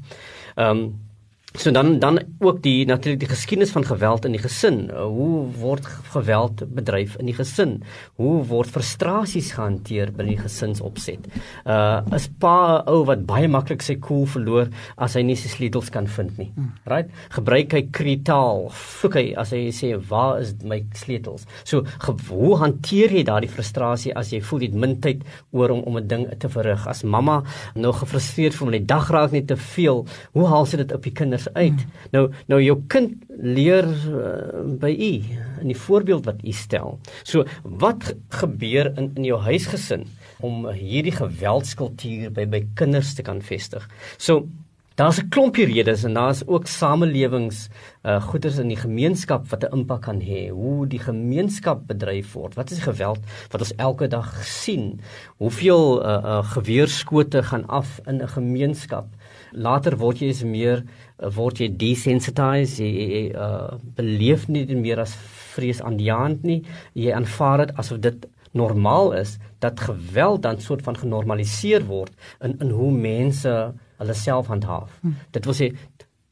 Ehm 0.56 0.70
um, 0.70 1.09
So 1.58 1.70
dan 1.70 1.98
dan 1.98 2.20
ook 2.38 2.62
die 2.62 2.86
natuurlik 2.86 3.20
die 3.20 3.28
geskiedenis 3.28 3.72
van 3.74 3.84
geweld 3.84 4.24
in 4.24 4.32
die 4.32 4.40
gesin. 4.40 4.84
Uh, 4.90 5.02
hoe 5.02 5.46
word 5.58 5.86
geweld 6.12 6.62
bedryf 6.74 7.16
in 7.18 7.26
die 7.26 7.34
gesin? 7.34 7.80
Hoe 8.14 8.44
word 8.46 8.70
frustrasies 8.70 9.50
gehanteer 9.56 10.12
binne 10.14 10.36
die 10.36 10.42
gesinsopset? 10.44 11.26
Uh 11.66 12.06
is 12.14 12.28
pa 12.38 12.84
ou 12.86 13.02
wat 13.08 13.24
baie 13.26 13.48
maklik 13.50 13.82
sy 13.82 13.96
koel 13.98 14.28
verloor 14.30 14.70
as 14.96 15.16
hy 15.18 15.24
nie 15.26 15.36
sy 15.36 15.50
sleutels 15.50 15.90
kan 15.90 16.06
vind 16.06 16.38
nie. 16.38 16.52
Right? 16.86 17.10
Gebruik 17.34 17.74
hy 17.74 17.82
kritaal, 17.98 18.70
vloek 18.70 19.18
hy 19.18 19.26
as 19.34 19.50
hy 19.50 19.64
sê 19.74 19.92
waar 20.08 20.38
is 20.44 20.54
my 20.62 20.84
sleutels? 20.94 21.48
So 21.64 21.82
hoe 22.30 22.54
hanteer 22.62 23.10
jy 23.10 23.24
daardie 23.26 23.50
frustrasie 23.50 24.14
as 24.14 24.30
jy 24.30 24.38
voel 24.40 24.62
jy 24.62 24.70
het 24.70 24.78
min 24.86 24.96
tyd 25.02 25.26
oor 25.50 25.74
om 25.74 25.82
om 25.82 25.98
'n 25.98 26.06
ding 26.06 26.28
te 26.38 26.48
verrig? 26.48 26.86
As 26.86 27.02
mamma 27.02 27.42
nou 27.74 27.92
gefrustreerd 27.92 28.54
voel, 28.54 28.70
die 28.78 28.86
dag 28.86 29.10
raak 29.10 29.32
net 29.32 29.48
te 29.48 29.56
veel, 29.56 30.06
hoe 30.32 30.46
haal 30.46 30.66
sy 30.66 30.76
dit 30.76 30.92
op 30.92 31.02
die 31.02 31.12
kinders 31.12 31.39
kinders 31.40 31.54
uit. 31.54 31.80
Hmm. 31.80 32.10
Nou 32.10 32.30
nou 32.46 32.60
jou 32.62 32.78
kind 32.88 33.14
leer 33.40 33.86
uh, 33.86 34.64
by 34.80 34.90
u 34.90 35.12
in 35.60 35.68
die 35.68 35.76
voorbeeld 35.76 36.24
wat 36.24 36.40
u 36.44 36.52
stel. 36.52 36.98
So 37.22 37.44
wat 37.62 38.14
gebeur 38.28 38.92
in 38.96 39.10
in 39.14 39.24
jou 39.24 39.40
huisgesin 39.40 40.06
om 40.40 40.66
hierdie 40.68 41.12
geweldskultuur 41.12 42.32
by 42.32 42.46
by 42.46 42.66
kinders 42.74 43.14
te 43.14 43.22
kan 43.22 43.42
vestig? 43.42 43.88
So 44.18 44.46
Daar's 45.00 45.18
'n 45.18 45.28
klompie 45.28 45.64
redes 45.64 46.04
en 46.04 46.12
daar's 46.12 46.42
ook 46.46 46.66
samelewings 46.66 47.68
uh 48.02 48.22
goeders 48.22 48.58
in 48.58 48.68
die 48.68 48.76
gemeenskap 48.76 49.48
wat 49.48 49.64
'n 49.64 49.72
impak 49.72 50.02
kan 50.02 50.20
hê. 50.20 50.50
Hoe 50.50 50.86
die 50.86 50.98
gemeenskap 50.98 51.86
bedryf 51.86 52.32
word. 52.32 52.54
Wat 52.54 52.70
is 52.70 52.76
die 52.76 52.92
geweld 52.92 53.18
wat 53.50 53.60
ons 53.60 53.74
elke 53.74 54.08
dag 54.08 54.44
sien? 54.44 55.00
Hoeveel 55.36 56.04
uh 56.04 56.20
uh 56.24 56.44
geweerskote 56.44 57.42
gaan 57.42 57.66
af 57.66 58.00
in 58.04 58.20
'n 58.22 58.28
gemeenskap? 58.28 59.06
Later 59.52 59.96
word 59.98 60.20
jy 60.20 60.30
eens 60.30 60.42
meer 60.44 60.84
word 61.36 61.60
jy 61.60 61.68
desensitized 61.68 62.80
jy, 62.80 62.88
jy, 62.88 63.06
jy 63.14 63.24
uh, 63.36 63.78
beleef 63.96 64.48
nie 64.48 64.64
meer 64.74 65.02
as 65.02 65.14
vrees 65.54 65.80
aan 65.84 65.98
die 66.00 66.10
hand 66.10 66.44
nie 66.46 66.62
jy 66.94 67.12
aanvaar 67.12 67.66
dit 67.66 67.74
asof 67.82 68.00
dit 68.00 68.26
normaal 68.56 69.12
is 69.18 69.36
dat 69.62 69.80
geweld 69.80 70.42
dan 70.42 70.60
soort 70.60 70.82
van 70.82 70.98
genormaliseer 70.98 71.86
word 71.86 72.12
in 72.40 72.56
in 72.60 72.70
hoe 72.74 72.90
mense 72.92 73.56
hulle 74.00 74.16
self 74.16 74.50
handhaaf 74.50 74.98
hm. 75.02 75.16
dit 75.36 75.44
wil 75.44 75.58
sê 75.60 75.70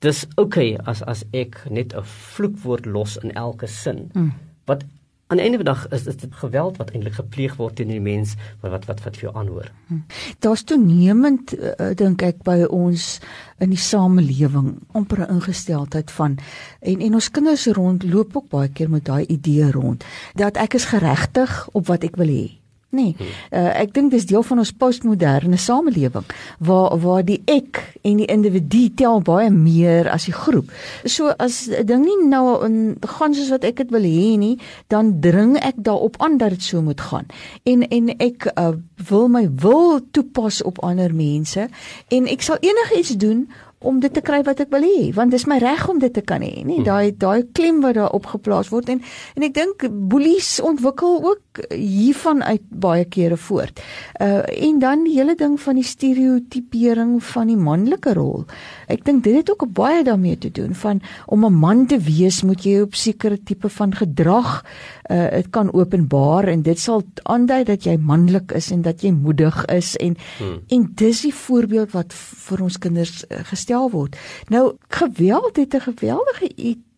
dis 0.04 0.24
okay 0.36 0.76
as 0.90 1.02
as 1.02 1.24
ek 1.32 1.64
net 1.70 1.94
'n 1.94 2.06
vloekwoord 2.34 2.86
los 2.86 3.18
in 3.22 3.34
elke 3.34 3.66
sin 3.66 4.08
hm. 4.14 4.30
wat 4.66 4.84
aan 5.28 5.36
die 5.36 5.44
einde 5.44 5.58
van 5.60 5.66
die 5.66 5.74
dag 5.74 5.88
is 5.92 6.04
dit 6.04 6.26
geweld 6.40 6.78
wat 6.80 6.90
eintlik 6.90 7.18
gepleeg 7.20 7.56
word 7.60 7.76
teen 7.76 7.90
die 7.92 8.00
mens 8.00 8.34
wat 8.62 8.72
wat 8.72 8.86
wat, 8.88 9.02
wat 9.04 9.16
vir 9.16 9.28
jou 9.28 9.34
aanhoor. 9.36 9.68
Hm. 9.88 10.00
Daar's 10.44 10.64
toenemend 10.64 11.52
uh, 11.52 11.90
dink 11.94 12.22
ek 12.24 12.40
by 12.46 12.62
ons 12.64 13.18
in 13.60 13.74
die 13.74 13.80
samelewing 13.80 14.78
amper 14.96 15.26
'n 15.26 15.34
ingesteldheid 15.36 16.10
van 16.10 16.38
en 16.80 17.00
en 17.00 17.20
ons 17.20 17.30
kinders 17.30 17.66
rondloop 17.66 18.36
ook 18.36 18.48
baie 18.48 18.68
keer 18.68 18.90
met 18.90 19.04
daai 19.04 19.26
idee 19.26 19.70
rond 19.70 20.04
dat 20.34 20.56
ek 20.56 20.74
is 20.74 20.88
geregtig 20.94 21.68
op 21.72 21.86
wat 21.86 22.04
ek 22.04 22.16
wil 22.16 22.32
hê. 22.32 22.58
Nee. 22.90 23.16
Uh, 23.52 23.68
ek 23.82 23.90
dink 23.92 24.14
dis 24.14 24.24
deel 24.30 24.40
van 24.48 24.62
ons 24.62 24.70
postmoderne 24.72 25.58
samelewing 25.60 26.24
waar 26.64 26.94
waar 27.02 27.24
die 27.26 27.42
ek 27.44 27.82
en 28.00 28.22
die 28.22 28.28
individu 28.32 28.86
tel 28.96 29.20
baie 29.20 29.50
meer 29.52 30.08
as 30.08 30.24
die 30.24 30.32
groep. 30.32 30.72
So 31.04 31.28
as 31.36 31.68
'n 31.68 31.84
ding 31.84 32.06
nie 32.06 32.16
nou 32.30 32.64
in 32.64 32.96
gaan 33.04 33.34
soos 33.34 33.52
wat 33.52 33.64
ek 33.68 33.76
dit 33.76 33.90
wil 33.90 34.08
hê 34.08 34.38
nie, 34.40 34.56
dan 34.88 35.20
dring 35.20 35.58
ek 35.60 35.74
daarop 35.76 36.16
aan 36.16 36.38
dat 36.38 36.56
dit 36.56 36.62
so 36.62 36.80
moet 36.80 37.00
gaan. 37.00 37.26
En 37.64 37.84
en 37.88 38.08
ek 38.16 38.48
uh, 38.56 38.72
wil 39.08 39.28
my 39.28 39.44
wil 39.60 40.00
toepas 40.10 40.62
op 40.62 40.80
ander 40.80 41.14
mense 41.14 41.68
en 42.08 42.26
ek 42.26 42.42
sal 42.42 42.56
enigiets 42.60 43.16
doen 43.20 43.48
om 43.80 44.00
dit 44.00 44.12
te 44.12 44.20
kry 44.20 44.42
wat 44.42 44.60
ek 44.60 44.70
wil 44.74 44.82
hê 44.82 45.12
want 45.14 45.30
dis 45.30 45.46
my 45.46 45.58
reg 45.62 45.88
om 45.88 45.98
dit 45.98 46.12
te 46.12 46.22
kan 46.22 46.42
hê 46.42 46.64
nie 46.64 46.80
hmm. 46.80 46.88
daai 46.88 47.12
daai 47.16 47.42
klem 47.54 47.82
wat 47.84 47.94
daar 47.94 48.14
opgeplaas 48.16 48.72
word 48.74 48.88
en 48.88 49.02
en 49.36 49.42
ek 49.46 49.54
dink 49.54 49.86
boelies 50.10 50.58
ontwikkel 50.64 51.22
ook 51.32 51.48
hiervan 51.70 52.42
uit 52.42 52.62
baie 52.70 53.04
kere 53.04 53.36
voort. 53.36 53.80
Uh 54.20 54.42
en 54.68 54.78
dan 54.78 55.04
die 55.04 55.14
hele 55.16 55.34
ding 55.38 55.56
van 55.60 55.78
die 55.78 55.86
stereotipering 55.86 57.18
van 57.24 57.50
die 57.50 57.56
manlike 57.56 58.14
rol. 58.14 58.44
Ek 58.88 59.04
dink 59.06 59.24
dit 59.24 59.36
het 59.36 59.50
ook 59.50 59.66
baie 59.74 60.04
daarmee 60.04 60.38
te 60.38 60.50
doen 60.50 60.74
van 60.74 61.00
om 61.26 61.44
'n 61.44 61.54
man 61.54 61.86
te 61.86 61.98
wees 61.98 62.42
moet 62.42 62.64
jy 62.64 62.80
op 62.80 62.94
sekere 62.94 63.38
tipe 63.42 63.68
van 63.68 63.94
gedrag 63.94 64.64
uh 65.10 65.28
dit 65.38 65.50
kan 65.50 65.72
openbaar 65.72 66.48
en 66.48 66.62
dit 66.62 66.78
sal 66.78 67.02
aandui 67.22 67.64
dat 67.64 67.84
jy 67.84 67.96
manlik 67.96 68.52
is 68.52 68.70
en 68.70 68.82
dat 68.82 69.02
jy 69.02 69.10
moedig 69.10 69.64
is 69.64 69.96
en 69.96 70.16
hmm. 70.38 70.60
en 70.68 70.90
dis 70.94 71.20
die 71.22 71.34
voorbeeld 71.34 71.92
wat 71.92 72.12
vir 72.14 72.62
ons 72.62 72.78
kinders 72.78 73.24
uh, 73.24 73.44
gestel 73.68 73.90
word. 73.90 74.16
Nou 74.48 74.76
geweld 74.88 75.56
het 75.56 75.74
'n 75.74 75.80
geweldige 75.80 76.52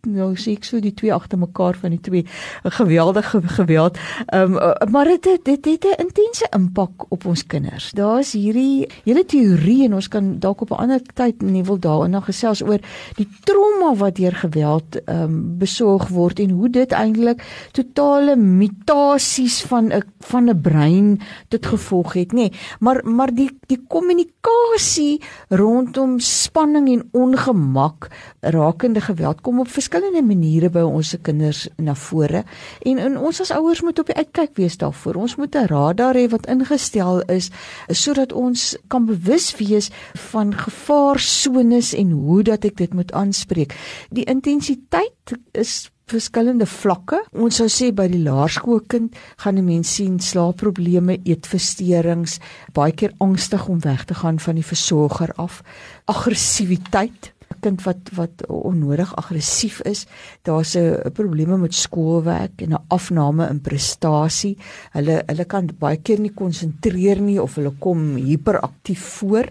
nou 0.08 0.32
sê 0.40 0.54
ek 0.56 0.64
so 0.64 0.80
die 0.80 0.94
twee 0.96 1.12
agter 1.12 1.38
mekaar 1.38 1.76
van 1.76 1.90
die 1.90 2.00
twee 2.00 2.24
'n 2.64 2.70
geweldige 2.70 3.42
geweld. 3.42 3.98
Ehm 4.26 4.56
um, 4.56 4.90
maar 4.90 5.04
dit 5.04 5.44
dit 5.44 5.64
het 5.64 5.84
'n 5.84 6.00
intense 6.06 6.46
impak 6.56 7.04
op 7.08 7.26
ons 7.26 7.46
kinders. 7.46 7.92
Daar's 7.92 8.32
hierdie 8.32 8.88
hele 9.04 9.24
teorie 9.24 9.84
en 9.84 9.94
ons 9.94 10.08
kan 10.08 10.38
dalk 10.38 10.60
op 10.60 10.70
'n 10.70 10.82
ander 10.82 11.00
tyd 11.14 11.42
nie 11.42 11.64
wil 11.64 11.78
daaroor 11.78 12.22
gesels 12.22 12.62
oor 12.62 12.78
die 13.16 13.28
trauma 13.44 13.94
wat 13.94 14.16
deur 14.16 14.34
geweld 14.34 15.04
ehm 15.04 15.22
um, 15.22 15.58
besorg 15.58 16.08
word 16.08 16.40
en 16.40 16.50
hoe 16.50 16.70
dit 16.70 16.92
eintlik 16.92 17.42
totale 17.72 18.36
mutasies 18.36 19.62
van 19.62 19.92
'n 19.92 20.02
van 20.20 20.48
'n 20.48 20.60
brein 20.60 21.20
tot 21.48 21.66
gevolg 21.66 22.12
het, 22.12 22.32
nê. 22.32 22.36
Nee, 22.36 22.52
maar 22.78 23.00
maar 23.04 23.34
die 23.34 23.50
die 23.66 23.80
kommunikasie 23.88 25.20
rondom 25.48 26.18
spanning 26.18 26.88
en 26.88 27.08
ongemak 27.12 28.08
rakende 28.40 29.00
geweld 29.00 29.40
kom 29.40 29.58
op 29.58 29.68
verskillende 29.68 29.89
maniere 30.22 30.70
by 30.70 30.80
ons 30.80 31.08
se 31.08 31.18
kinders 31.18 31.68
na 31.78 31.94
vore 31.94 32.44
en, 32.86 32.98
en 32.98 33.16
ons 33.18 33.40
as 33.40 33.50
ouers 33.50 33.82
moet 33.82 33.98
op 33.98 34.06
die 34.06 34.16
uitkyk 34.16 34.56
wees 34.56 34.76
daarvoor. 34.78 35.16
Ons 35.16 35.36
moet 35.36 35.54
'n 35.54 35.66
radar 35.66 36.14
hê 36.14 36.28
wat 36.30 36.46
ingestel 36.46 37.22
is 37.28 37.50
sodat 37.88 38.32
ons 38.32 38.76
kan 38.88 39.06
bewus 39.06 39.56
wees 39.56 39.90
van 40.14 40.54
gevaarsones 40.54 41.94
en 41.94 42.10
hoe 42.10 42.42
dat 42.42 42.64
ek 42.64 42.76
dit 42.76 42.94
moet 42.94 43.12
aanspreek. 43.12 43.74
Die 44.10 44.24
intensiteit 44.24 45.38
is 45.52 45.90
verskillende 46.10 46.66
vlakke. 46.66 47.20
Ons 47.32 47.60
sou 47.60 47.68
sê 47.70 47.90
by 47.94 48.08
die 48.10 48.22
laerskoolkind 48.22 49.16
gaan 49.36 49.58
'n 49.58 49.64
mens 49.64 49.94
sien 49.94 50.18
slaapprobleme, 50.18 51.20
eetversteurings, 51.24 52.38
baie 52.72 52.92
keer 52.92 53.12
angstig 53.18 53.68
om 53.68 53.80
weg 53.80 54.04
te 54.04 54.14
gaan 54.14 54.38
van 54.40 54.54
die 54.54 54.64
versorger 54.64 55.32
af, 55.36 55.62
aggressiwiteit 56.04 57.32
kind 57.60 57.82
wat 57.86 58.10
wat 58.16 58.46
onnodig 58.48 59.12
aggressief 59.16 59.80
is, 59.88 60.06
daar's 60.42 60.76
'n 60.76 61.12
probleme 61.12 61.56
met 61.58 61.74
skoolwerk 61.74 62.62
en 62.62 62.72
'n 62.72 62.84
afname 62.88 63.48
in 63.48 63.60
prestasie. 63.60 64.56
Hulle 64.92 65.22
hulle 65.26 65.44
kan 65.44 65.70
baie 65.78 65.96
keer 65.96 66.20
nie 66.20 66.34
konsentreer 66.34 67.20
nie 67.20 67.42
of 67.42 67.54
hulle 67.54 67.72
kom 67.78 68.16
hiperaktief 68.16 69.00
voor. 69.00 69.48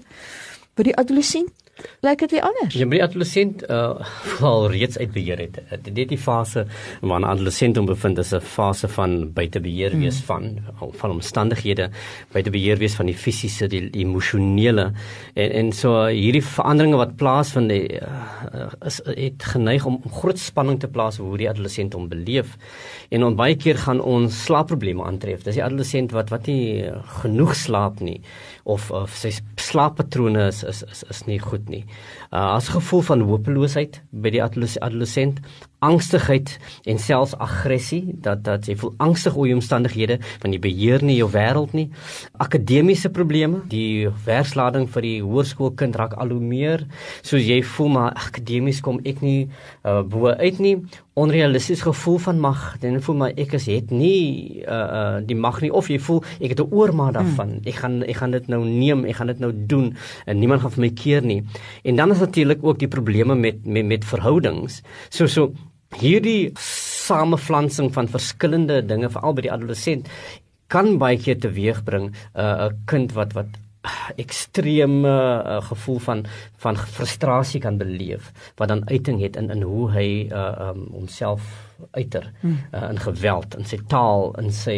By 0.75 0.83
die 0.83 0.95
adolessent 0.95 1.51
lyk 2.05 2.19
dit 2.19 2.41
anders. 2.41 2.73
Ja, 2.73 2.85
die 2.85 3.03
adolescent 3.03 3.63
uh 3.69 3.99
val 4.39 4.69
reeds 4.71 4.97
uit 4.97 5.11
beheer 5.11 5.39
het. 5.39 5.59
Dit 5.83 5.97
is 5.97 6.07
die 6.13 6.17
fase 6.17 6.65
waarin 7.01 7.27
adolescent 7.27 7.77
hom 7.77 7.85
bevind 7.89 8.17
is 8.17 8.33
'n 8.33 8.41
fase 8.41 8.87
van 8.87 9.33
buite 9.33 9.59
beheer 9.59 9.97
wees 9.97 10.21
mm. 10.21 10.25
van 10.25 10.91
van 11.01 11.11
omstandighede, 11.11 11.89
buite 12.31 12.49
beheer 12.49 12.77
wees 12.77 12.95
van 12.95 13.05
die 13.05 13.15
fisiese, 13.15 13.67
die, 13.67 13.89
die 13.89 14.05
emosionele 14.05 14.93
en 15.33 15.51
en 15.51 15.71
so 15.71 16.05
hierdie 16.05 16.43
veranderinge 16.43 16.97
wat 16.97 17.15
plaasvind 17.15 17.71
uh, 17.71 18.69
is 18.85 19.01
het 19.05 19.43
geneig 19.43 19.85
om 19.85 20.01
groot 20.11 20.39
spanning 20.39 20.79
te 20.79 20.87
plaas 20.87 21.17
hoe 21.17 21.37
die 21.37 21.49
adolescent 21.49 21.93
hom 21.93 22.07
beleef. 22.09 22.57
En 23.09 23.23
on 23.23 23.35
baie 23.35 23.55
keer 23.55 23.77
gaan 23.77 24.01
ons 24.01 24.43
slaapprobleme 24.45 25.03
aantref. 25.03 25.43
Dis 25.43 25.55
die 25.55 25.63
adolescent 25.63 26.11
wat 26.11 26.29
wat 26.29 26.47
nie 26.47 26.89
genoeg 27.21 27.55
slaap 27.55 27.99
nie 27.99 28.21
of 28.63 28.91
of 28.91 29.15
sy 29.17 29.31
slaappatrone 29.57 30.47
is 30.47 30.63
is 30.63 30.83
is, 30.83 31.03
is 31.09 31.23
nie 31.27 31.39
goed 31.39 31.68
nie. 31.69 31.85
Uh 32.31 32.55
as 32.57 32.69
gevoel 32.73 33.01
van 33.11 33.25
hopeloosheid 33.29 34.01
by 34.11 34.33
die 34.35 34.43
adolescent, 34.43 35.39
angstigheid 35.79 36.57
en 36.83 36.99
selfs 36.99 37.35
aggressie 37.39 38.15
dat 38.23 38.43
dat 38.43 38.67
jy 38.67 38.75
voel 38.79 38.93
angstig 38.97 39.35
oor 39.37 39.47
die 39.47 39.55
omstandighede 39.55 40.19
van 40.41 40.51
die 40.51 40.59
beheer 40.59 41.03
nie 41.05 41.17
jou 41.19 41.29
wêreld 41.31 41.73
nie. 41.77 41.87
Akademiese 42.37 43.11
probleme, 43.15 43.63
die 43.71 44.09
werkslading 44.25 44.89
vir 44.91 45.07
die 45.07 45.17
hoërskoolkind 45.23 45.95
raak 45.99 46.17
al 46.19 46.35
hoe 46.35 46.43
meer. 46.43 46.85
Soos 47.21 47.47
jy 47.47 47.61
voel 47.75 47.93
maar 47.95 48.17
akademies 48.19 48.81
kom 48.83 48.99
ek 49.07 49.23
nie 49.23 49.47
uh, 49.85 50.01
bo 50.03 50.33
uit 50.35 50.59
nie. 50.59 50.75
Onrealisties 51.19 51.81
gevoel 51.83 52.19
van 52.23 52.37
mag 52.39 52.61
dan 52.79 53.01
voel 53.03 53.17
maar 53.23 53.39
ek 53.39 53.55
is 53.57 53.65
het 53.67 53.91
nie 53.91 54.63
uh, 54.63 54.75
uh 54.75 55.17
die 55.23 55.35
mag 55.35 55.61
nie. 55.63 55.71
Of 55.71 55.89
jy 55.91 55.99
voel 55.99 56.23
ek 56.39 56.55
het 56.55 56.61
'n 56.63 56.71
oormaat 56.75 57.15
daarvan. 57.15 57.59
Hmm. 57.59 57.67
ek 57.67 57.75
gaan 57.75 58.03
ek 58.03 58.15
gaan 58.19 58.31
dit 58.31 58.47
nou 58.47 58.63
neem 58.65 59.05
ek 59.05 59.15
gaan 59.15 59.27
dit 59.27 59.39
nou 59.39 59.51
doen 59.55 59.95
en 60.25 60.39
niemand 60.39 60.61
gaan 60.61 60.71
vir 60.71 60.81
my 60.81 60.91
keer 60.91 61.21
nie. 61.23 61.43
En 61.83 61.95
dan 61.95 62.11
is 62.11 62.19
natuurlik 62.19 62.63
ook 62.63 62.79
die 62.79 62.87
probleme 62.87 63.35
met 63.35 63.65
met 63.65 63.85
met 63.85 64.05
verhoudings. 64.05 64.81
So 65.09 65.27
so 65.27 65.51
hierdie 65.97 66.51
samevlansing 66.59 67.89
van 67.93 68.07
verskillende 68.11 68.81
dinge 68.85 69.09
veral 69.09 69.33
by 69.33 69.47
die 69.47 69.53
adolescent 69.53 70.09
kan 70.69 70.97
baie 71.01 71.17
keer 71.17 71.39
teweegbring 71.41 72.11
'n 72.11 72.37
uh, 72.37 72.69
kind 72.85 73.13
wat 73.17 73.33
wat 73.33 73.57
ekstreme 74.19 75.09
uh, 75.09 75.61
gevoel 75.61 75.99
van 75.99 76.25
van 76.57 76.77
frustrasie 76.77 77.61
kan 77.61 77.77
beleef 77.77 78.31
wat 78.57 78.67
dan 78.67 78.83
uiting 78.89 79.21
het 79.21 79.35
in 79.35 79.49
in 79.49 79.61
hoe 79.61 79.91
hy 79.91 80.29
uh, 80.31 80.69
um, 80.69 80.87
homself 80.91 81.68
uiter 81.97 82.29
hmm. 82.41 82.57
uh, 82.73 82.89
in 82.89 83.01
geweld 83.03 83.55
in 83.59 83.67
sy 83.69 83.79
taal 83.91 84.29
in 84.41 84.51
sy 84.55 84.77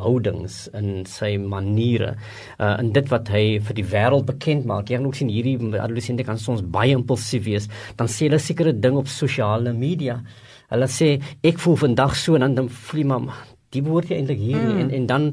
houdings 0.00 0.62
in 0.76 1.06
sy 1.08 1.36
maniere 1.38 2.14
uh, 2.58 2.76
in 2.78 2.92
dit 2.96 3.10
wat 3.12 3.30
hy 3.32 3.44
vir 3.68 3.78
die 3.78 3.86
wêreld 3.94 4.28
bekend 4.30 4.68
maak 4.70 4.90
jy 4.90 5.00
kan 5.00 5.08
ook 5.10 5.20
sien 5.20 5.32
hierdie 5.32 5.58
adolessente 5.80 6.26
kan 6.26 6.40
soms 6.40 6.62
baie 6.62 6.96
impulsief 6.96 7.46
wees 7.46 7.70
dan 8.00 8.10
sê 8.10 8.28
hulle 8.28 8.42
sekere 8.42 8.76
ding 8.76 8.98
op 9.00 9.10
sosiale 9.10 9.74
media 9.76 10.20
hulle 10.70 10.90
sê 10.90 11.16
ek 11.46 11.58
voel 11.62 11.80
vandag 11.86 12.14
so 12.18 12.38
en 12.38 12.54
dan 12.54 12.68
voel 12.68 13.02
jy 13.02 13.08
maar 13.10 13.46
die 13.74 13.82
behoort 13.86 14.10
jy 14.10 14.18
eintlik 14.18 14.40
hier 14.42 14.62
mm. 14.62 14.78
en 14.82 14.88
en 14.98 15.04
dan 15.10 15.26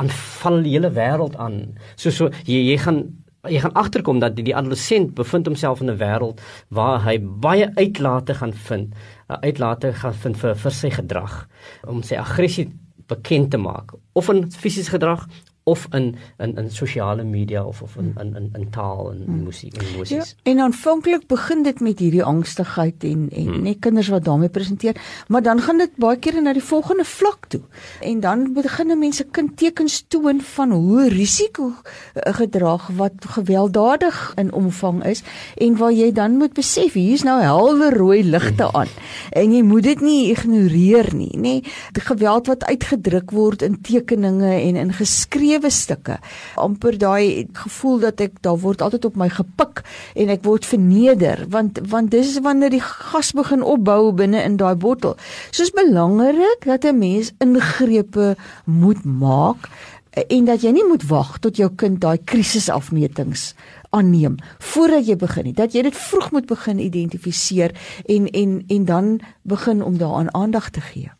aanval 0.00 0.62
die 0.64 0.76
hele 0.76 0.92
wêreld 0.96 1.36
aan. 1.40 1.58
So 1.96 2.10
so 2.10 2.30
jy 2.48 2.62
jy 2.70 2.78
gaan 2.80 3.02
jy 3.50 3.58
gaan 3.58 3.74
agterkom 3.74 4.20
dat 4.22 4.36
die, 4.36 4.44
die 4.46 4.56
adolescent 4.56 5.14
bevind 5.18 5.46
homself 5.46 5.80
in 5.80 5.90
'n 5.90 5.98
wêreld 5.98 6.40
waar 6.68 7.02
hy 7.02 7.18
baie 7.18 7.70
uitlate 7.74 8.34
gaan 8.34 8.54
vind, 8.54 8.94
uitlate 9.26 9.92
gaan 9.92 10.14
vind 10.14 10.36
vir 10.36 10.54
vir 10.54 10.70
sy 10.70 10.90
gedrag 10.90 11.48
om 11.86 12.02
sy 12.02 12.14
aggressie 12.14 12.70
bekend 13.08 13.50
te 13.50 13.58
maak 13.58 13.94
of 14.12 14.28
in 14.28 14.50
fisiese 14.50 14.90
gedrag 14.90 15.26
of 15.64 15.86
in 15.94 16.16
in 16.38 16.56
in 16.56 16.70
sosiale 16.70 17.22
media 17.22 17.64
of 17.64 17.82
of 17.82 17.96
in 17.96 18.14
in 18.20 18.34
in, 18.36 18.50
in 18.58 18.70
taal 18.70 19.12
en 19.12 19.22
hmm. 19.24 19.42
musiek 19.44 19.76
en 19.76 19.86
emosies. 19.94 20.34
Ja, 20.42 20.50
en 20.52 20.60
aanvanklik 20.60 21.26
begin 21.30 21.62
dit 21.62 21.80
met 21.80 21.98
hierdie 21.98 22.24
angstigheid 22.24 23.04
en 23.04 23.28
en 23.30 23.46
hmm. 23.46 23.62
net 23.62 23.78
kinders 23.78 24.08
wat 24.08 24.24
daarmee 24.24 24.48
presenteer, 24.48 24.98
maar 25.28 25.42
dan 25.42 25.60
gaan 25.60 25.78
dit 25.78 25.94
baie 25.96 26.18
keer 26.18 26.42
na 26.42 26.52
die 26.52 26.64
volgende 26.64 27.04
vlak 27.04 27.46
toe. 27.48 27.62
En 28.00 28.20
dan 28.20 28.52
begin 28.52 28.98
mense 28.98 29.24
kind 29.30 29.56
tekens 29.56 30.04
toon 30.08 30.40
van 30.40 30.72
hoe 30.72 31.08
risiko 31.08 31.72
gedrag 32.14 32.88
wat 32.96 33.12
gewelddadig 33.36 34.32
in 34.36 34.52
omvang 34.52 35.04
is 35.04 35.22
en 35.56 35.76
waar 35.76 35.92
jy 35.92 36.12
dan 36.12 36.36
moet 36.36 36.52
besef 36.52 36.92
hier's 36.92 37.22
nou 37.22 37.38
helder 37.42 37.94
rooi 37.96 38.24
ligte 38.24 38.72
aan 38.72 38.90
en 39.30 39.54
jy 39.54 39.62
moet 39.62 39.82
dit 39.82 40.00
nie 40.00 40.30
ignoreer 40.30 41.14
nie, 41.14 41.32
nê? 41.38 41.54
Die 41.94 42.02
geweld 42.02 42.46
wat 42.50 42.64
uitgedruk 42.64 43.30
word 43.30 43.62
in 43.62 43.78
tekeninge 43.80 44.52
en 44.58 44.76
in 44.76 44.92
geskrewe 44.92 45.51
sewe 45.52 45.70
stukke. 45.70 46.18
amper 46.56 46.98
daai 46.98 47.48
gevoel 47.52 48.00
dat 48.00 48.20
ek 48.20 48.40
daar 48.44 48.58
word 48.60 48.82
altyd 48.82 49.04
op 49.04 49.16
my 49.16 49.28
gepik 49.28 49.82
en 50.16 50.32
ek 50.32 50.44
word 50.46 50.66
verneder 50.66 51.44
want 51.52 51.80
want 51.88 52.10
dis 52.12 52.38
wanneer 52.44 52.72
die 52.72 52.82
gas 52.82 53.32
begin 53.36 53.62
opbou 53.62 54.12
binne 54.12 54.42
in 54.42 54.56
daai 54.56 54.74
bottel. 54.74 55.16
Soos 55.50 55.72
belangrik 55.76 56.64
dat 56.64 56.84
'n 56.84 56.98
mens 56.98 57.32
ingrepe 57.40 58.36
moet 58.64 59.04
maak 59.04 59.68
en 60.12 60.44
dat 60.44 60.62
jy 60.62 60.72
nie 60.72 60.84
moet 60.84 61.04
wag 61.08 61.38
tot 61.38 61.56
jou 61.56 61.70
kind 61.76 62.00
daai 62.00 62.18
krisisafmetings 62.24 63.54
aanneem 63.90 64.36
voordat 64.58 65.06
jy 65.06 65.16
begin 65.16 65.44
nie 65.44 65.56
dat 65.56 65.72
jy 65.74 65.82
dit 65.82 65.96
vroeg 65.96 66.30
moet 66.32 66.46
begin 66.46 66.78
identifiseer 66.78 67.72
en 68.06 68.28
en 68.28 68.64
en 68.68 68.84
dan 68.84 69.20
begin 69.42 69.82
om 69.82 69.98
daaraan 69.98 70.34
aandag 70.34 70.70
te 70.70 70.80
gee. 70.80 71.10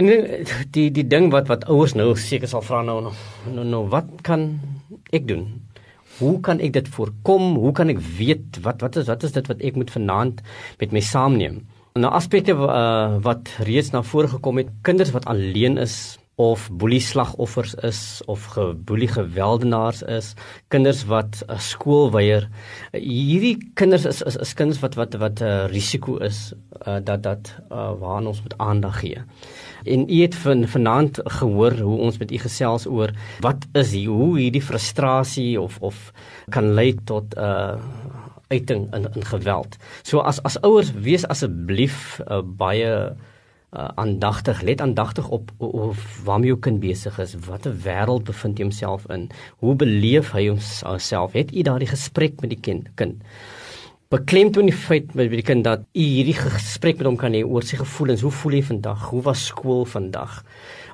En 0.00 0.08
die 0.72 0.88
die 0.96 1.04
ding 1.04 1.28
wat 1.34 1.50
wat 1.50 1.66
ouers 1.68 1.92
nou 1.98 2.14
seker 2.16 2.48
sal 2.48 2.64
vra 2.64 2.80
nou 2.86 3.00
nou 3.04 3.64
nou 3.68 3.82
wat 3.92 4.08
kan 4.24 4.46
ek 5.12 5.26
doen? 5.28 5.44
Hoe 6.20 6.38
kan 6.44 6.60
ek 6.64 6.72
dit 6.76 6.88
voorkom? 6.94 7.58
Hoe 7.60 7.72
kan 7.76 7.92
ek 7.92 8.00
weet 8.16 8.62
wat 8.64 8.80
wat 8.84 8.96
is 8.96 9.10
wat 9.12 9.26
is 9.28 9.36
dit 9.36 9.52
wat 9.52 9.60
ek 9.60 9.76
moet 9.76 9.92
vanaand 9.92 10.40
met 10.80 10.96
my 10.96 11.04
saamneem? 11.04 11.60
Nou 12.00 12.12
aspekte 12.16 12.54
uh, 12.54 13.18
wat 13.24 13.52
reeds 13.66 13.90
na 13.92 14.00
vore 14.06 14.30
gekom 14.30 14.60
het, 14.62 14.72
kinders 14.86 15.12
wat 15.12 15.28
alleen 15.28 15.76
is 15.82 16.16
of 16.40 16.68
boelie 16.72 17.00
slagoffers 17.04 17.74
is 17.84 18.00
of 18.30 18.46
geboelie 18.54 19.08
geweldenaars 19.10 20.00
is, 20.08 20.32
kinders 20.72 21.02
wat 21.10 21.42
uh, 21.48 21.58
skool 21.60 22.08
weier. 22.14 22.46
Uh, 22.94 23.02
hierdie 23.02 23.56
kinders 23.76 24.06
is 24.08 24.22
is 24.24 24.38
is 24.46 24.54
kinders 24.56 24.80
wat 24.84 24.96
wat 24.96 25.18
wat 25.20 25.42
'n 25.42 25.50
uh, 25.50 25.66
risiko 25.74 26.16
is 26.24 26.54
uh, 26.86 27.02
dat 27.04 27.22
dat 27.22 27.52
uh, 27.68 27.92
waaraan 28.00 28.32
ons 28.32 28.40
moet 28.46 28.56
aandag 28.56 29.00
gee. 29.04 29.26
En 29.84 30.06
u 30.10 30.20
het 30.22 30.34
van 30.34 30.66
vanaand 30.68 31.20
gehoor 31.24 31.78
hoe 31.78 31.98
ons 31.98 32.18
met 32.18 32.32
u 32.32 32.38
gesels 32.38 32.86
oor 32.86 33.10
wat 33.40 33.66
is 33.72 33.92
hier 33.92 34.08
hoe 34.08 34.38
hierdie 34.38 34.62
frustrasie 34.62 35.60
of 35.60 35.78
of 35.80 36.12
kan 36.48 36.74
lei 36.74 36.94
tot 37.04 37.34
'n 37.36 37.40
uh, 37.40 37.74
uiting 38.48 38.94
in 38.94 39.08
in 39.14 39.24
geweld. 39.24 39.76
So 40.02 40.18
as 40.18 40.42
as 40.42 40.60
ouers 40.60 40.92
wees 40.92 41.26
asseblief 41.26 42.20
uh, 42.26 42.40
baie 42.42 43.12
uh, 43.72 43.88
aandagtig, 43.94 44.62
let 44.62 44.80
aandagtig 44.80 45.28
op 45.28 45.50
of 45.56 46.20
waarmee 46.24 46.50
jou 46.50 46.58
kind 46.58 46.80
besig 46.80 47.18
is, 47.18 47.36
watter 47.46 47.74
wêreld 47.84 48.26
bevind 48.26 48.58
hy 48.58 48.66
homself 48.66 49.06
in, 49.14 49.28
hoe 49.62 49.76
beleef 49.78 50.32
hy 50.34 50.48
homself? 50.48 51.32
Het 51.38 51.54
u 51.54 51.62
daardie 51.62 51.90
gesprek 51.90 52.40
met 52.40 52.50
die 52.50 52.60
kind? 52.60 52.90
kind? 52.94 53.22
Beklemtoon 54.10 54.66
die 54.66 54.74
feit 54.74 55.12
met 55.14 55.28
die 55.30 55.44
kind 55.46 55.62
dat 55.62 55.84
u 55.94 56.02
hierdie 56.02 56.34
gesprek 56.34 56.98
met 56.98 57.06
hom 57.06 57.18
kan 57.18 57.34
hê 57.36 57.44
oor 57.46 57.62
sy 57.62 57.76
gevoelens. 57.78 58.24
Hoe 58.26 58.32
voel 58.34 58.56
hy 58.58 58.62
vandag? 58.66 59.04
Hoe 59.12 59.20
was 59.22 59.44
skool 59.52 59.84
vandag? 59.86 60.40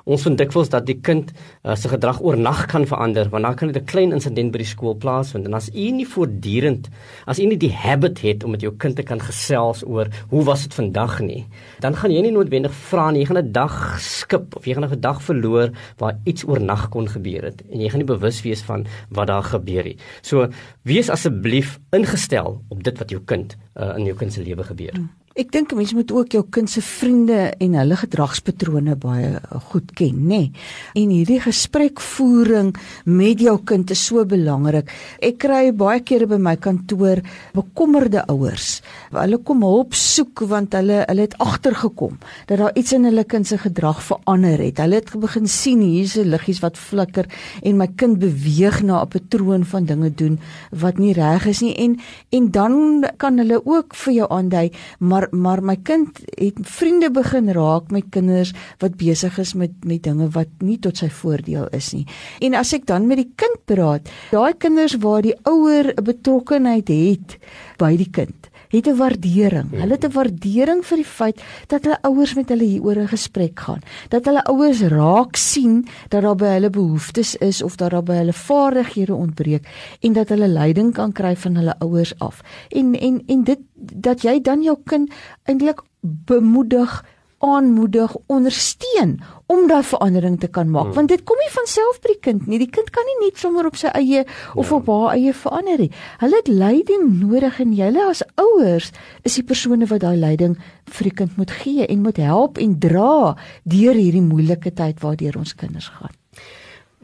Ons 0.07 0.23
vind 0.23 0.39
dikwels 0.39 0.71
dat 0.71 0.87
die 0.87 0.97
kind 1.03 1.33
uh, 1.35 1.75
se 1.75 1.91
gedrag 1.91 2.21
oornag 2.23 2.65
kan 2.71 2.87
verander 2.87 3.29
want 3.33 3.43
dan 3.43 3.55
kan 3.59 3.71
dit 3.71 3.81
'n 3.81 3.85
klein 3.85 4.11
insident 4.15 4.51
by 4.51 4.63
die 4.63 4.71
skool 4.73 4.95
plaasvind. 4.95 5.45
En 5.45 5.53
as 5.53 5.69
u 5.69 5.91
nie 5.91 6.07
voortdurend 6.07 6.89
as 7.27 7.39
u 7.39 7.45
nie 7.45 7.57
die 7.57 7.73
habit 7.73 8.19
het 8.19 8.43
om 8.43 8.51
met 8.51 8.61
jou 8.61 8.73
kind 8.77 8.95
te 8.95 9.03
kan 9.03 9.19
gesels 9.19 9.83
oor 9.85 10.07
hoe 10.29 10.43
was 10.43 10.63
dit 10.63 10.73
vandag 10.73 11.19
nie? 11.19 11.45
dan 11.79 11.95
gaan 11.95 12.11
jy 12.11 12.21
nie 12.21 12.31
noodwendig 12.31 12.73
vra 12.73 13.11
nie. 13.11 13.21
Jy 13.21 13.25
gaan 13.25 13.37
'n 13.37 13.51
dag 13.51 13.99
skip 13.99 14.55
of 14.55 14.65
jy 14.65 14.73
gaan 14.73 14.89
'n 14.89 15.01
dag 15.01 15.21
verloor 15.21 15.71
waar 15.97 16.17
iets 16.25 16.43
oornag 16.47 16.89
kon 16.89 17.07
gebeur 17.07 17.43
het. 17.43 17.61
En 17.71 17.79
jy 17.79 17.89
gaan 17.89 17.99
nie 17.99 18.15
bewus 18.17 18.41
wees 18.41 18.61
van 18.61 18.85
wat 19.09 19.27
daar 19.27 19.43
gebeur 19.43 19.83
het 19.83 19.99
so 20.21 20.47
wees 20.87 21.09
asseblief 21.09 21.77
ingestel 21.95 22.61
op 22.73 22.83
dit 22.83 22.97
wat 22.99 23.13
jou 23.13 23.21
kind 23.25 23.55
uh, 23.75 23.95
in 23.97 24.05
jou 24.09 24.15
kind 24.17 24.33
se 24.33 24.43
lewe 24.43 24.63
gebeur. 24.63 24.95
Hmm. 24.95 25.09
Ek 25.37 25.51
dink 25.53 25.69
mense 25.77 25.93
moet 25.93 26.09
ook 26.09 26.33
jou 26.33 26.41
kind 26.49 26.65
se 26.65 26.81
vriende 26.81 27.51
en 27.61 27.75
hulle 27.77 27.97
gedragspatrone 28.01 28.95
baie 28.97 29.35
goed 29.67 29.91
ken, 29.93 30.15
nê. 30.25 30.39
Nee. 30.47 30.63
En 30.97 31.11
hierdie 31.13 31.37
gesprekvoering 31.43 32.71
met 33.05 33.43
jou 33.45 33.53
kind 33.69 33.93
is 33.93 34.01
so 34.07 34.23
belangrik. 34.25 34.89
Ek 35.21 35.37
kry 35.43 35.69
baie 35.77 36.01
kere 36.01 36.25
by 36.25 36.39
my 36.41 36.55
kantoor 36.57 37.21
bekommerde 37.53 38.23
ouers. 38.33 38.79
Hulle 39.13 39.37
kom 39.45 39.61
hulp 39.61 39.93
soek 39.93 40.41
want 40.49 40.73
hulle 40.73 41.03
hulle 41.03 41.27
het 41.27 41.37
agtergekom 41.37 42.17
dat 42.49 42.57
daar 42.63 42.73
iets 42.73 42.95
in 42.97 43.05
hulle 43.05 43.27
kind 43.29 43.45
se 43.45 43.61
gedrag 43.61 44.01
verander 44.07 44.57
het. 44.65 44.81
Hulle 44.81 45.03
het 45.03 45.13
begin 45.21 45.45
sien 45.45 45.85
hier's 45.85 46.17
'n 46.17 46.33
liggies 46.33 46.63
wat 46.65 46.77
flikker 46.77 47.29
en 47.61 47.77
my 47.77 47.87
kind 47.95 48.17
beweeg 48.17 48.81
na 48.81 49.03
'n 49.03 49.07
patroon 49.07 49.63
van 49.65 49.85
dinge 49.85 50.09
doen 50.09 50.39
wat 50.71 50.97
nie 50.97 51.13
reg 51.13 51.45
is 51.45 51.61
nie 51.61 51.75
en 51.75 51.99
en 52.31 52.51
dan 52.51 53.05
kan 53.17 53.37
hulle 53.37 53.61
ook 53.65 53.93
vir 53.93 54.13
jou 54.13 54.27
aandui 54.29 54.71
maar 54.99 55.26
maar 55.31 55.63
my 55.63 55.75
kind 55.83 56.19
het 56.37 56.59
vriende 56.61 57.11
begin 57.11 57.51
raak 57.51 57.91
met 57.91 58.09
kinders 58.09 58.53
wat 58.79 58.97
besig 58.97 59.37
is 59.39 59.53
met 59.53 59.71
met 59.85 60.03
dinge 60.03 60.29
wat 60.35 60.49
nie 60.59 60.77
tot 60.79 60.97
sy 60.97 61.09
voordeel 61.09 61.67
is 61.75 61.93
nie. 61.93 62.05
En 62.41 62.53
as 62.53 62.73
ek 62.73 62.85
dan 62.85 63.07
met 63.07 63.17
die 63.17 63.31
kind 63.35 63.63
praat, 63.65 64.09
daai 64.31 64.53
kinders 64.57 64.97
waar 65.03 65.21
die 65.21 65.35
ouer 65.43 65.93
'n 65.93 66.03
betrokkeheid 66.03 66.87
het 66.87 67.37
by 67.77 67.95
die 67.97 68.09
kind, 68.09 68.49
het 68.69 68.87
'n 68.87 68.95
waardering. 68.95 69.71
Hulle 69.71 69.93
het 69.93 70.05
'n 70.05 70.11
waardering 70.11 70.85
vir 70.85 70.97
die 70.97 71.05
feit 71.05 71.41
dat 71.67 71.83
hulle 71.83 72.01
ouers 72.01 72.33
met 72.33 72.49
hulle 72.49 72.63
hieroor 72.63 72.95
'n 72.95 73.07
gesprek 73.07 73.59
gaan. 73.59 73.81
Dat 74.09 74.25
hulle 74.25 74.43
ouers 74.43 74.81
raak 74.81 75.35
sien 75.35 75.87
dat 76.07 76.21
daar 76.21 76.35
by 76.35 76.45
hulle 76.45 76.69
behoeftes 76.69 77.35
is 77.35 77.61
of 77.61 77.75
dat 77.75 77.91
daar 77.91 78.03
by 78.03 78.13
hulle 78.13 78.33
vaardighede 78.33 79.13
ontbreek 79.13 79.67
en 79.99 80.13
dat 80.13 80.29
hulle 80.29 80.47
leiding 80.47 80.93
kan 80.93 81.11
kry 81.11 81.35
van 81.35 81.55
hulle 81.55 81.79
ouers 81.79 82.19
af. 82.19 82.41
En 82.69 82.93
en 82.93 83.23
en 83.25 83.43
dit 83.43 83.59
dat 83.75 84.21
jy 84.21 84.41
dan 84.41 84.61
jou 84.61 84.77
kind 84.83 85.11
eintlik 85.43 85.81
bemoedig 86.01 87.05
aanmoedig, 87.43 88.15
ondersteun 88.25 89.17
om 89.45 89.67
daai 89.69 89.83
verandering 89.85 90.39
te 90.39 90.47
kan 90.47 90.69
maak. 90.69 90.89
Hmm. 90.89 90.93
Want 90.93 91.11
dit 91.13 91.23
kom 91.23 91.37
nie 91.41 91.51
van 91.53 91.69
self 91.69 91.99
by 92.01 92.13
die 92.15 92.21
kind 92.25 92.47
nie. 92.49 92.59
Die 92.61 92.69
kind 92.73 92.89
kan 92.95 93.05
nie 93.07 93.17
net 93.27 93.39
sommer 93.41 93.67
op 93.69 93.77
sy 93.77 93.91
eie 93.93 94.23
of 94.55 94.71
ja. 94.71 94.79
op 94.79 94.89
haar 94.91 95.15
eie 95.15 95.33
verander 95.37 95.85
nie. 95.85 95.91
Hulle 96.23 96.41
het 96.41 96.51
leiding 96.51 97.07
nodig 97.21 97.59
en 97.63 97.75
julle 97.77 98.09
as 98.09 98.23
ouers 98.41 98.91
is 99.23 99.37
die 99.37 99.45
persone 99.45 99.89
wat 99.89 100.03
daai 100.05 100.17
leiding 100.17 100.57
vir 100.89 101.11
die 101.11 101.15
kind 101.21 101.37
moet 101.37 101.53
gee 101.61 101.85
en 101.85 102.05
moet 102.05 102.21
help 102.21 102.57
en 102.57 102.77
dra 102.81 103.35
deur 103.63 103.99
hierdie 104.01 104.25
moeilike 104.25 104.73
tyd 104.73 105.03
waardeur 105.05 105.37
ons 105.37 105.53
kinders 105.55 105.91
gaan. 105.99 106.15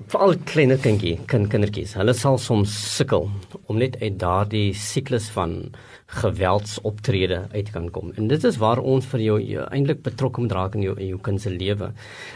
Veral 0.10 0.34
kleiner 0.50 0.80
kindjie, 0.82 1.20
kind 1.30 1.52
kindertjies. 1.52 1.94
Hulle 2.00 2.16
sal 2.18 2.40
soms 2.42 2.74
sukkel 2.96 3.30
om 3.70 3.78
net 3.78 4.00
uit 4.02 4.16
daardie 4.20 4.74
siklus 4.74 5.30
van 5.36 5.60
geweldsoptrede 6.14 7.40
uit 7.52 7.72
kan 7.74 7.90
kom. 7.94 8.12
En 8.16 8.28
dit 8.28 8.44
is 8.44 8.58
waar 8.62 8.80
ons 8.80 9.06
vir 9.14 9.24
jou, 9.26 9.38
jou 9.42 9.66
eintlik 9.70 10.04
betrokke 10.06 10.42
moet 10.44 10.56
raak 10.56 10.76
in 10.78 10.86
jou 10.86 10.96
in 10.98 11.08
jou 11.14 11.20
kind 11.26 11.42
se 11.42 11.50
lewe. 11.50 11.92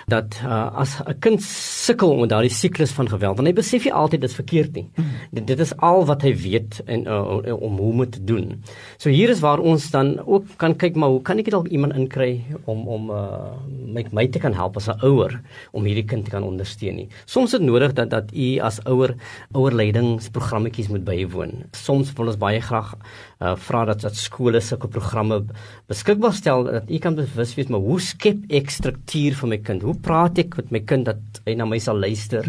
Dat 0.07 0.39
uh, 0.43 0.67
as 0.81 0.97
'n 1.05 1.19
kind 1.19 1.41
sukkel 1.43 2.15
met 2.17 2.29
daardie 2.29 2.53
siklus 2.53 2.91
van 2.91 3.09
geweld, 3.09 3.37
dan 3.37 3.45
hy 3.45 3.53
besef 3.53 3.83
jy 3.85 3.91
altyd 3.91 4.21
dit 4.21 4.29
is 4.29 4.35
verkeerd 4.35 4.73
nie. 4.73 4.89
Dit, 5.31 5.47
dit 5.47 5.59
is 5.59 5.73
al 5.77 6.05
wat 6.05 6.21
hy 6.21 6.33
weet 6.35 6.81
en 6.85 7.05
uh, 7.07 7.53
om 7.53 7.77
hoe 7.77 7.91
om 7.91 8.09
te 8.09 8.23
doen. 8.23 8.63
So 8.97 9.09
hier 9.09 9.29
is 9.29 9.39
waar 9.39 9.59
ons 9.59 9.89
dan 9.91 10.19
ook 10.25 10.45
kan 10.57 10.75
kyk 10.75 10.95
maar 10.95 11.09
hoe 11.09 11.21
kan 11.21 11.39
ek 11.39 11.51
dalk 11.51 11.67
iemand 11.67 11.95
inkry 11.95 12.43
om 12.65 12.87
om 12.87 13.09
uh, 13.11 13.53
my 13.67 14.05
my 14.11 14.27
te 14.27 14.39
kan 14.39 14.53
help 14.53 14.77
as 14.77 14.87
'n 14.87 14.99
ouer 15.01 15.41
om 15.71 15.83
hierdie 15.83 16.05
kind 16.05 16.25
te 16.25 16.31
kan 16.31 16.43
ondersteun 16.43 16.95
nie. 16.95 17.09
Soms 17.25 17.53
is 17.53 17.59
dit 17.59 17.67
nodig 17.67 17.93
dat 17.93 18.09
dat 18.09 18.31
u 18.33 18.59
as 18.59 18.79
ouer 18.85 19.15
ouerleidingsprogrammetjies 19.51 20.89
moet 20.89 21.03
bywoon. 21.03 21.63
Soms 21.71 22.13
wil 22.13 22.27
ons 22.27 22.37
baie 22.37 22.61
graag 22.61 22.95
uh, 23.41 23.53
vra 23.67 23.83
dat 23.85 24.01
dat 24.01 24.17
skole 24.17 24.61
sulke 24.63 24.89
programme 24.91 25.43
beskikbaar 25.89 26.33
stel 26.33 26.65
dat 26.67 26.89
u 26.89 26.99
kan 27.01 27.15
bewus 27.17 27.53
wees 27.57 27.69
maar 27.71 27.83
hoe 27.83 27.99
skep 28.01 28.45
ek 28.49 28.71
struktuur 28.73 29.37
vir 29.41 29.51
my 29.53 29.59
kind? 29.69 29.85
Hoe 29.85 29.95
praat 29.95 30.41
ek 30.41 30.57
met 30.61 30.71
my 30.73 30.81
kind 30.89 31.07
dat 31.09 31.41
hy 31.45 31.55
na 31.57 31.67
my 31.69 31.79
sal 31.79 31.99
luister? 31.99 32.47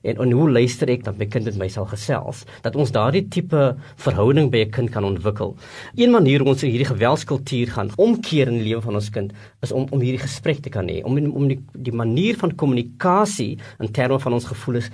En, 0.00 0.16
en 0.16 0.32
hoe 0.32 0.46
luister 0.48 0.88
ek 0.88 1.04
dat 1.04 1.18
my 1.20 1.28
kind 1.28 1.44
met 1.50 1.58
my 1.60 1.68
sal 1.68 1.84
gesels? 1.90 2.46
Dat 2.64 2.76
ons 2.80 2.92
daardie 2.94 3.26
tipe 3.28 3.74
verhouding 4.00 4.48
by 4.52 4.64
'n 4.64 4.70
kind 4.70 4.90
kan 4.90 5.04
ontwikkel. 5.04 5.56
Een 5.96 6.10
manier 6.10 6.40
om 6.40 6.52
ons 6.54 6.62
hierdie 6.62 6.88
geweldskultuur 6.88 7.76
gaan 7.76 7.90
omkeer 7.96 8.48
in 8.48 8.58
die 8.62 8.68
lewe 8.70 8.80
van 8.80 8.94
ons 8.94 9.10
kind 9.10 9.32
is 9.60 9.72
om 9.72 9.86
om 9.90 10.00
hierdie 10.00 10.24
gesprek 10.24 10.62
te 10.62 10.70
kan 10.70 10.88
hê, 10.88 11.02
om 11.04 11.18
om 11.18 11.48
die 11.48 11.60
die 11.72 11.92
manier 11.92 12.36
van 12.36 12.54
kommunikasie 12.54 13.58
in 13.78 13.92
terme 13.92 14.18
van 14.18 14.32
ons 14.32 14.44
gevoelens 14.44 14.90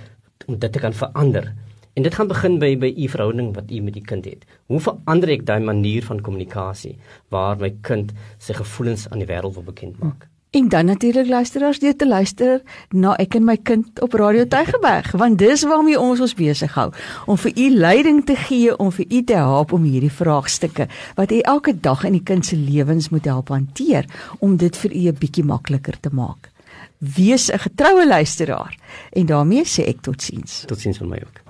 om 0.47 0.59
dit 0.59 0.71
te 0.71 0.79
kan 0.79 0.93
verander. 0.93 1.53
En 1.97 2.03
dit 2.03 2.13
gaan 2.13 2.27
begin 2.29 2.59
by 2.61 2.75
by 2.77 2.91
u 2.93 3.07
verhouding 3.09 3.53
wat 3.55 3.71
u 3.73 3.79
met 3.81 3.93
die 3.93 4.05
kind 4.05 4.25
het. 4.29 4.43
Hoe 4.69 4.79
verander 4.79 5.31
ek 5.33 5.47
daai 5.47 5.63
manier 5.65 6.03
van 6.05 6.19
kommunikasie 6.21 6.93
waar 7.33 7.57
my 7.57 7.71
kind 7.81 8.11
sy 8.37 8.53
gevoelens 8.53 9.07
aan 9.09 9.23
die 9.23 9.25
wêreld 9.25 9.55
wil 9.57 9.65
bekend 9.65 9.97
maak? 9.97 10.27
En 10.53 10.69
dan 10.69 10.85
natuurlik 10.85 11.27
luisteraars 11.27 11.79
deur 11.81 11.95
te 11.95 12.07
luister 12.07 12.61
na 12.93 13.15
ek 13.17 13.39
en 13.39 13.47
my 13.49 13.55
kind 13.57 14.01
op 14.05 14.13
Radio 14.13 14.45
Tygerberg, 14.45 15.09
want 15.17 15.39
dis 15.41 15.63
waarmee 15.65 15.97
ons 15.99 16.21
ons 16.21 16.35
besig 16.37 16.77
hou 16.77 16.91
om 17.25 17.41
vir 17.47 17.57
u 17.65 17.65
leiding 17.79 18.21
te 18.29 18.37
gee 18.45 18.77
om 18.77 18.93
vir 18.93 19.09
u 19.09 19.23
te 19.23 19.41
help 19.41 19.73
om 19.73 19.89
hierdie 19.89 20.13
vraagstukke 20.13 20.85
wat 21.17 21.33
u 21.33 21.41
elke 21.55 21.73
dag 21.73 22.05
in 22.05 22.19
die 22.19 22.23
kind 22.23 22.45
se 22.45 22.61
lewens 22.61 23.09
moet 23.09 23.25
help 23.25 23.49
hanteer 23.49 24.05
om 24.37 24.53
dit 24.57 24.77
vir 24.85 24.93
u 24.93 25.07
'n 25.09 25.17
bietjie 25.17 25.43
makliker 25.43 25.99
te 25.99 26.13
maak. 26.13 26.53
Wees 27.01 27.49
'n 27.49 27.57
getroue 27.57 28.07
luisteraar 28.07 28.77
en 29.11 29.25
daarmee 29.25 29.65
sê 29.65 29.89
ek 29.89 30.01
totsiens. 30.01 30.63
Totsiens 30.67 30.97
van 30.97 31.09
my 31.09 31.17
ook. 31.25 31.46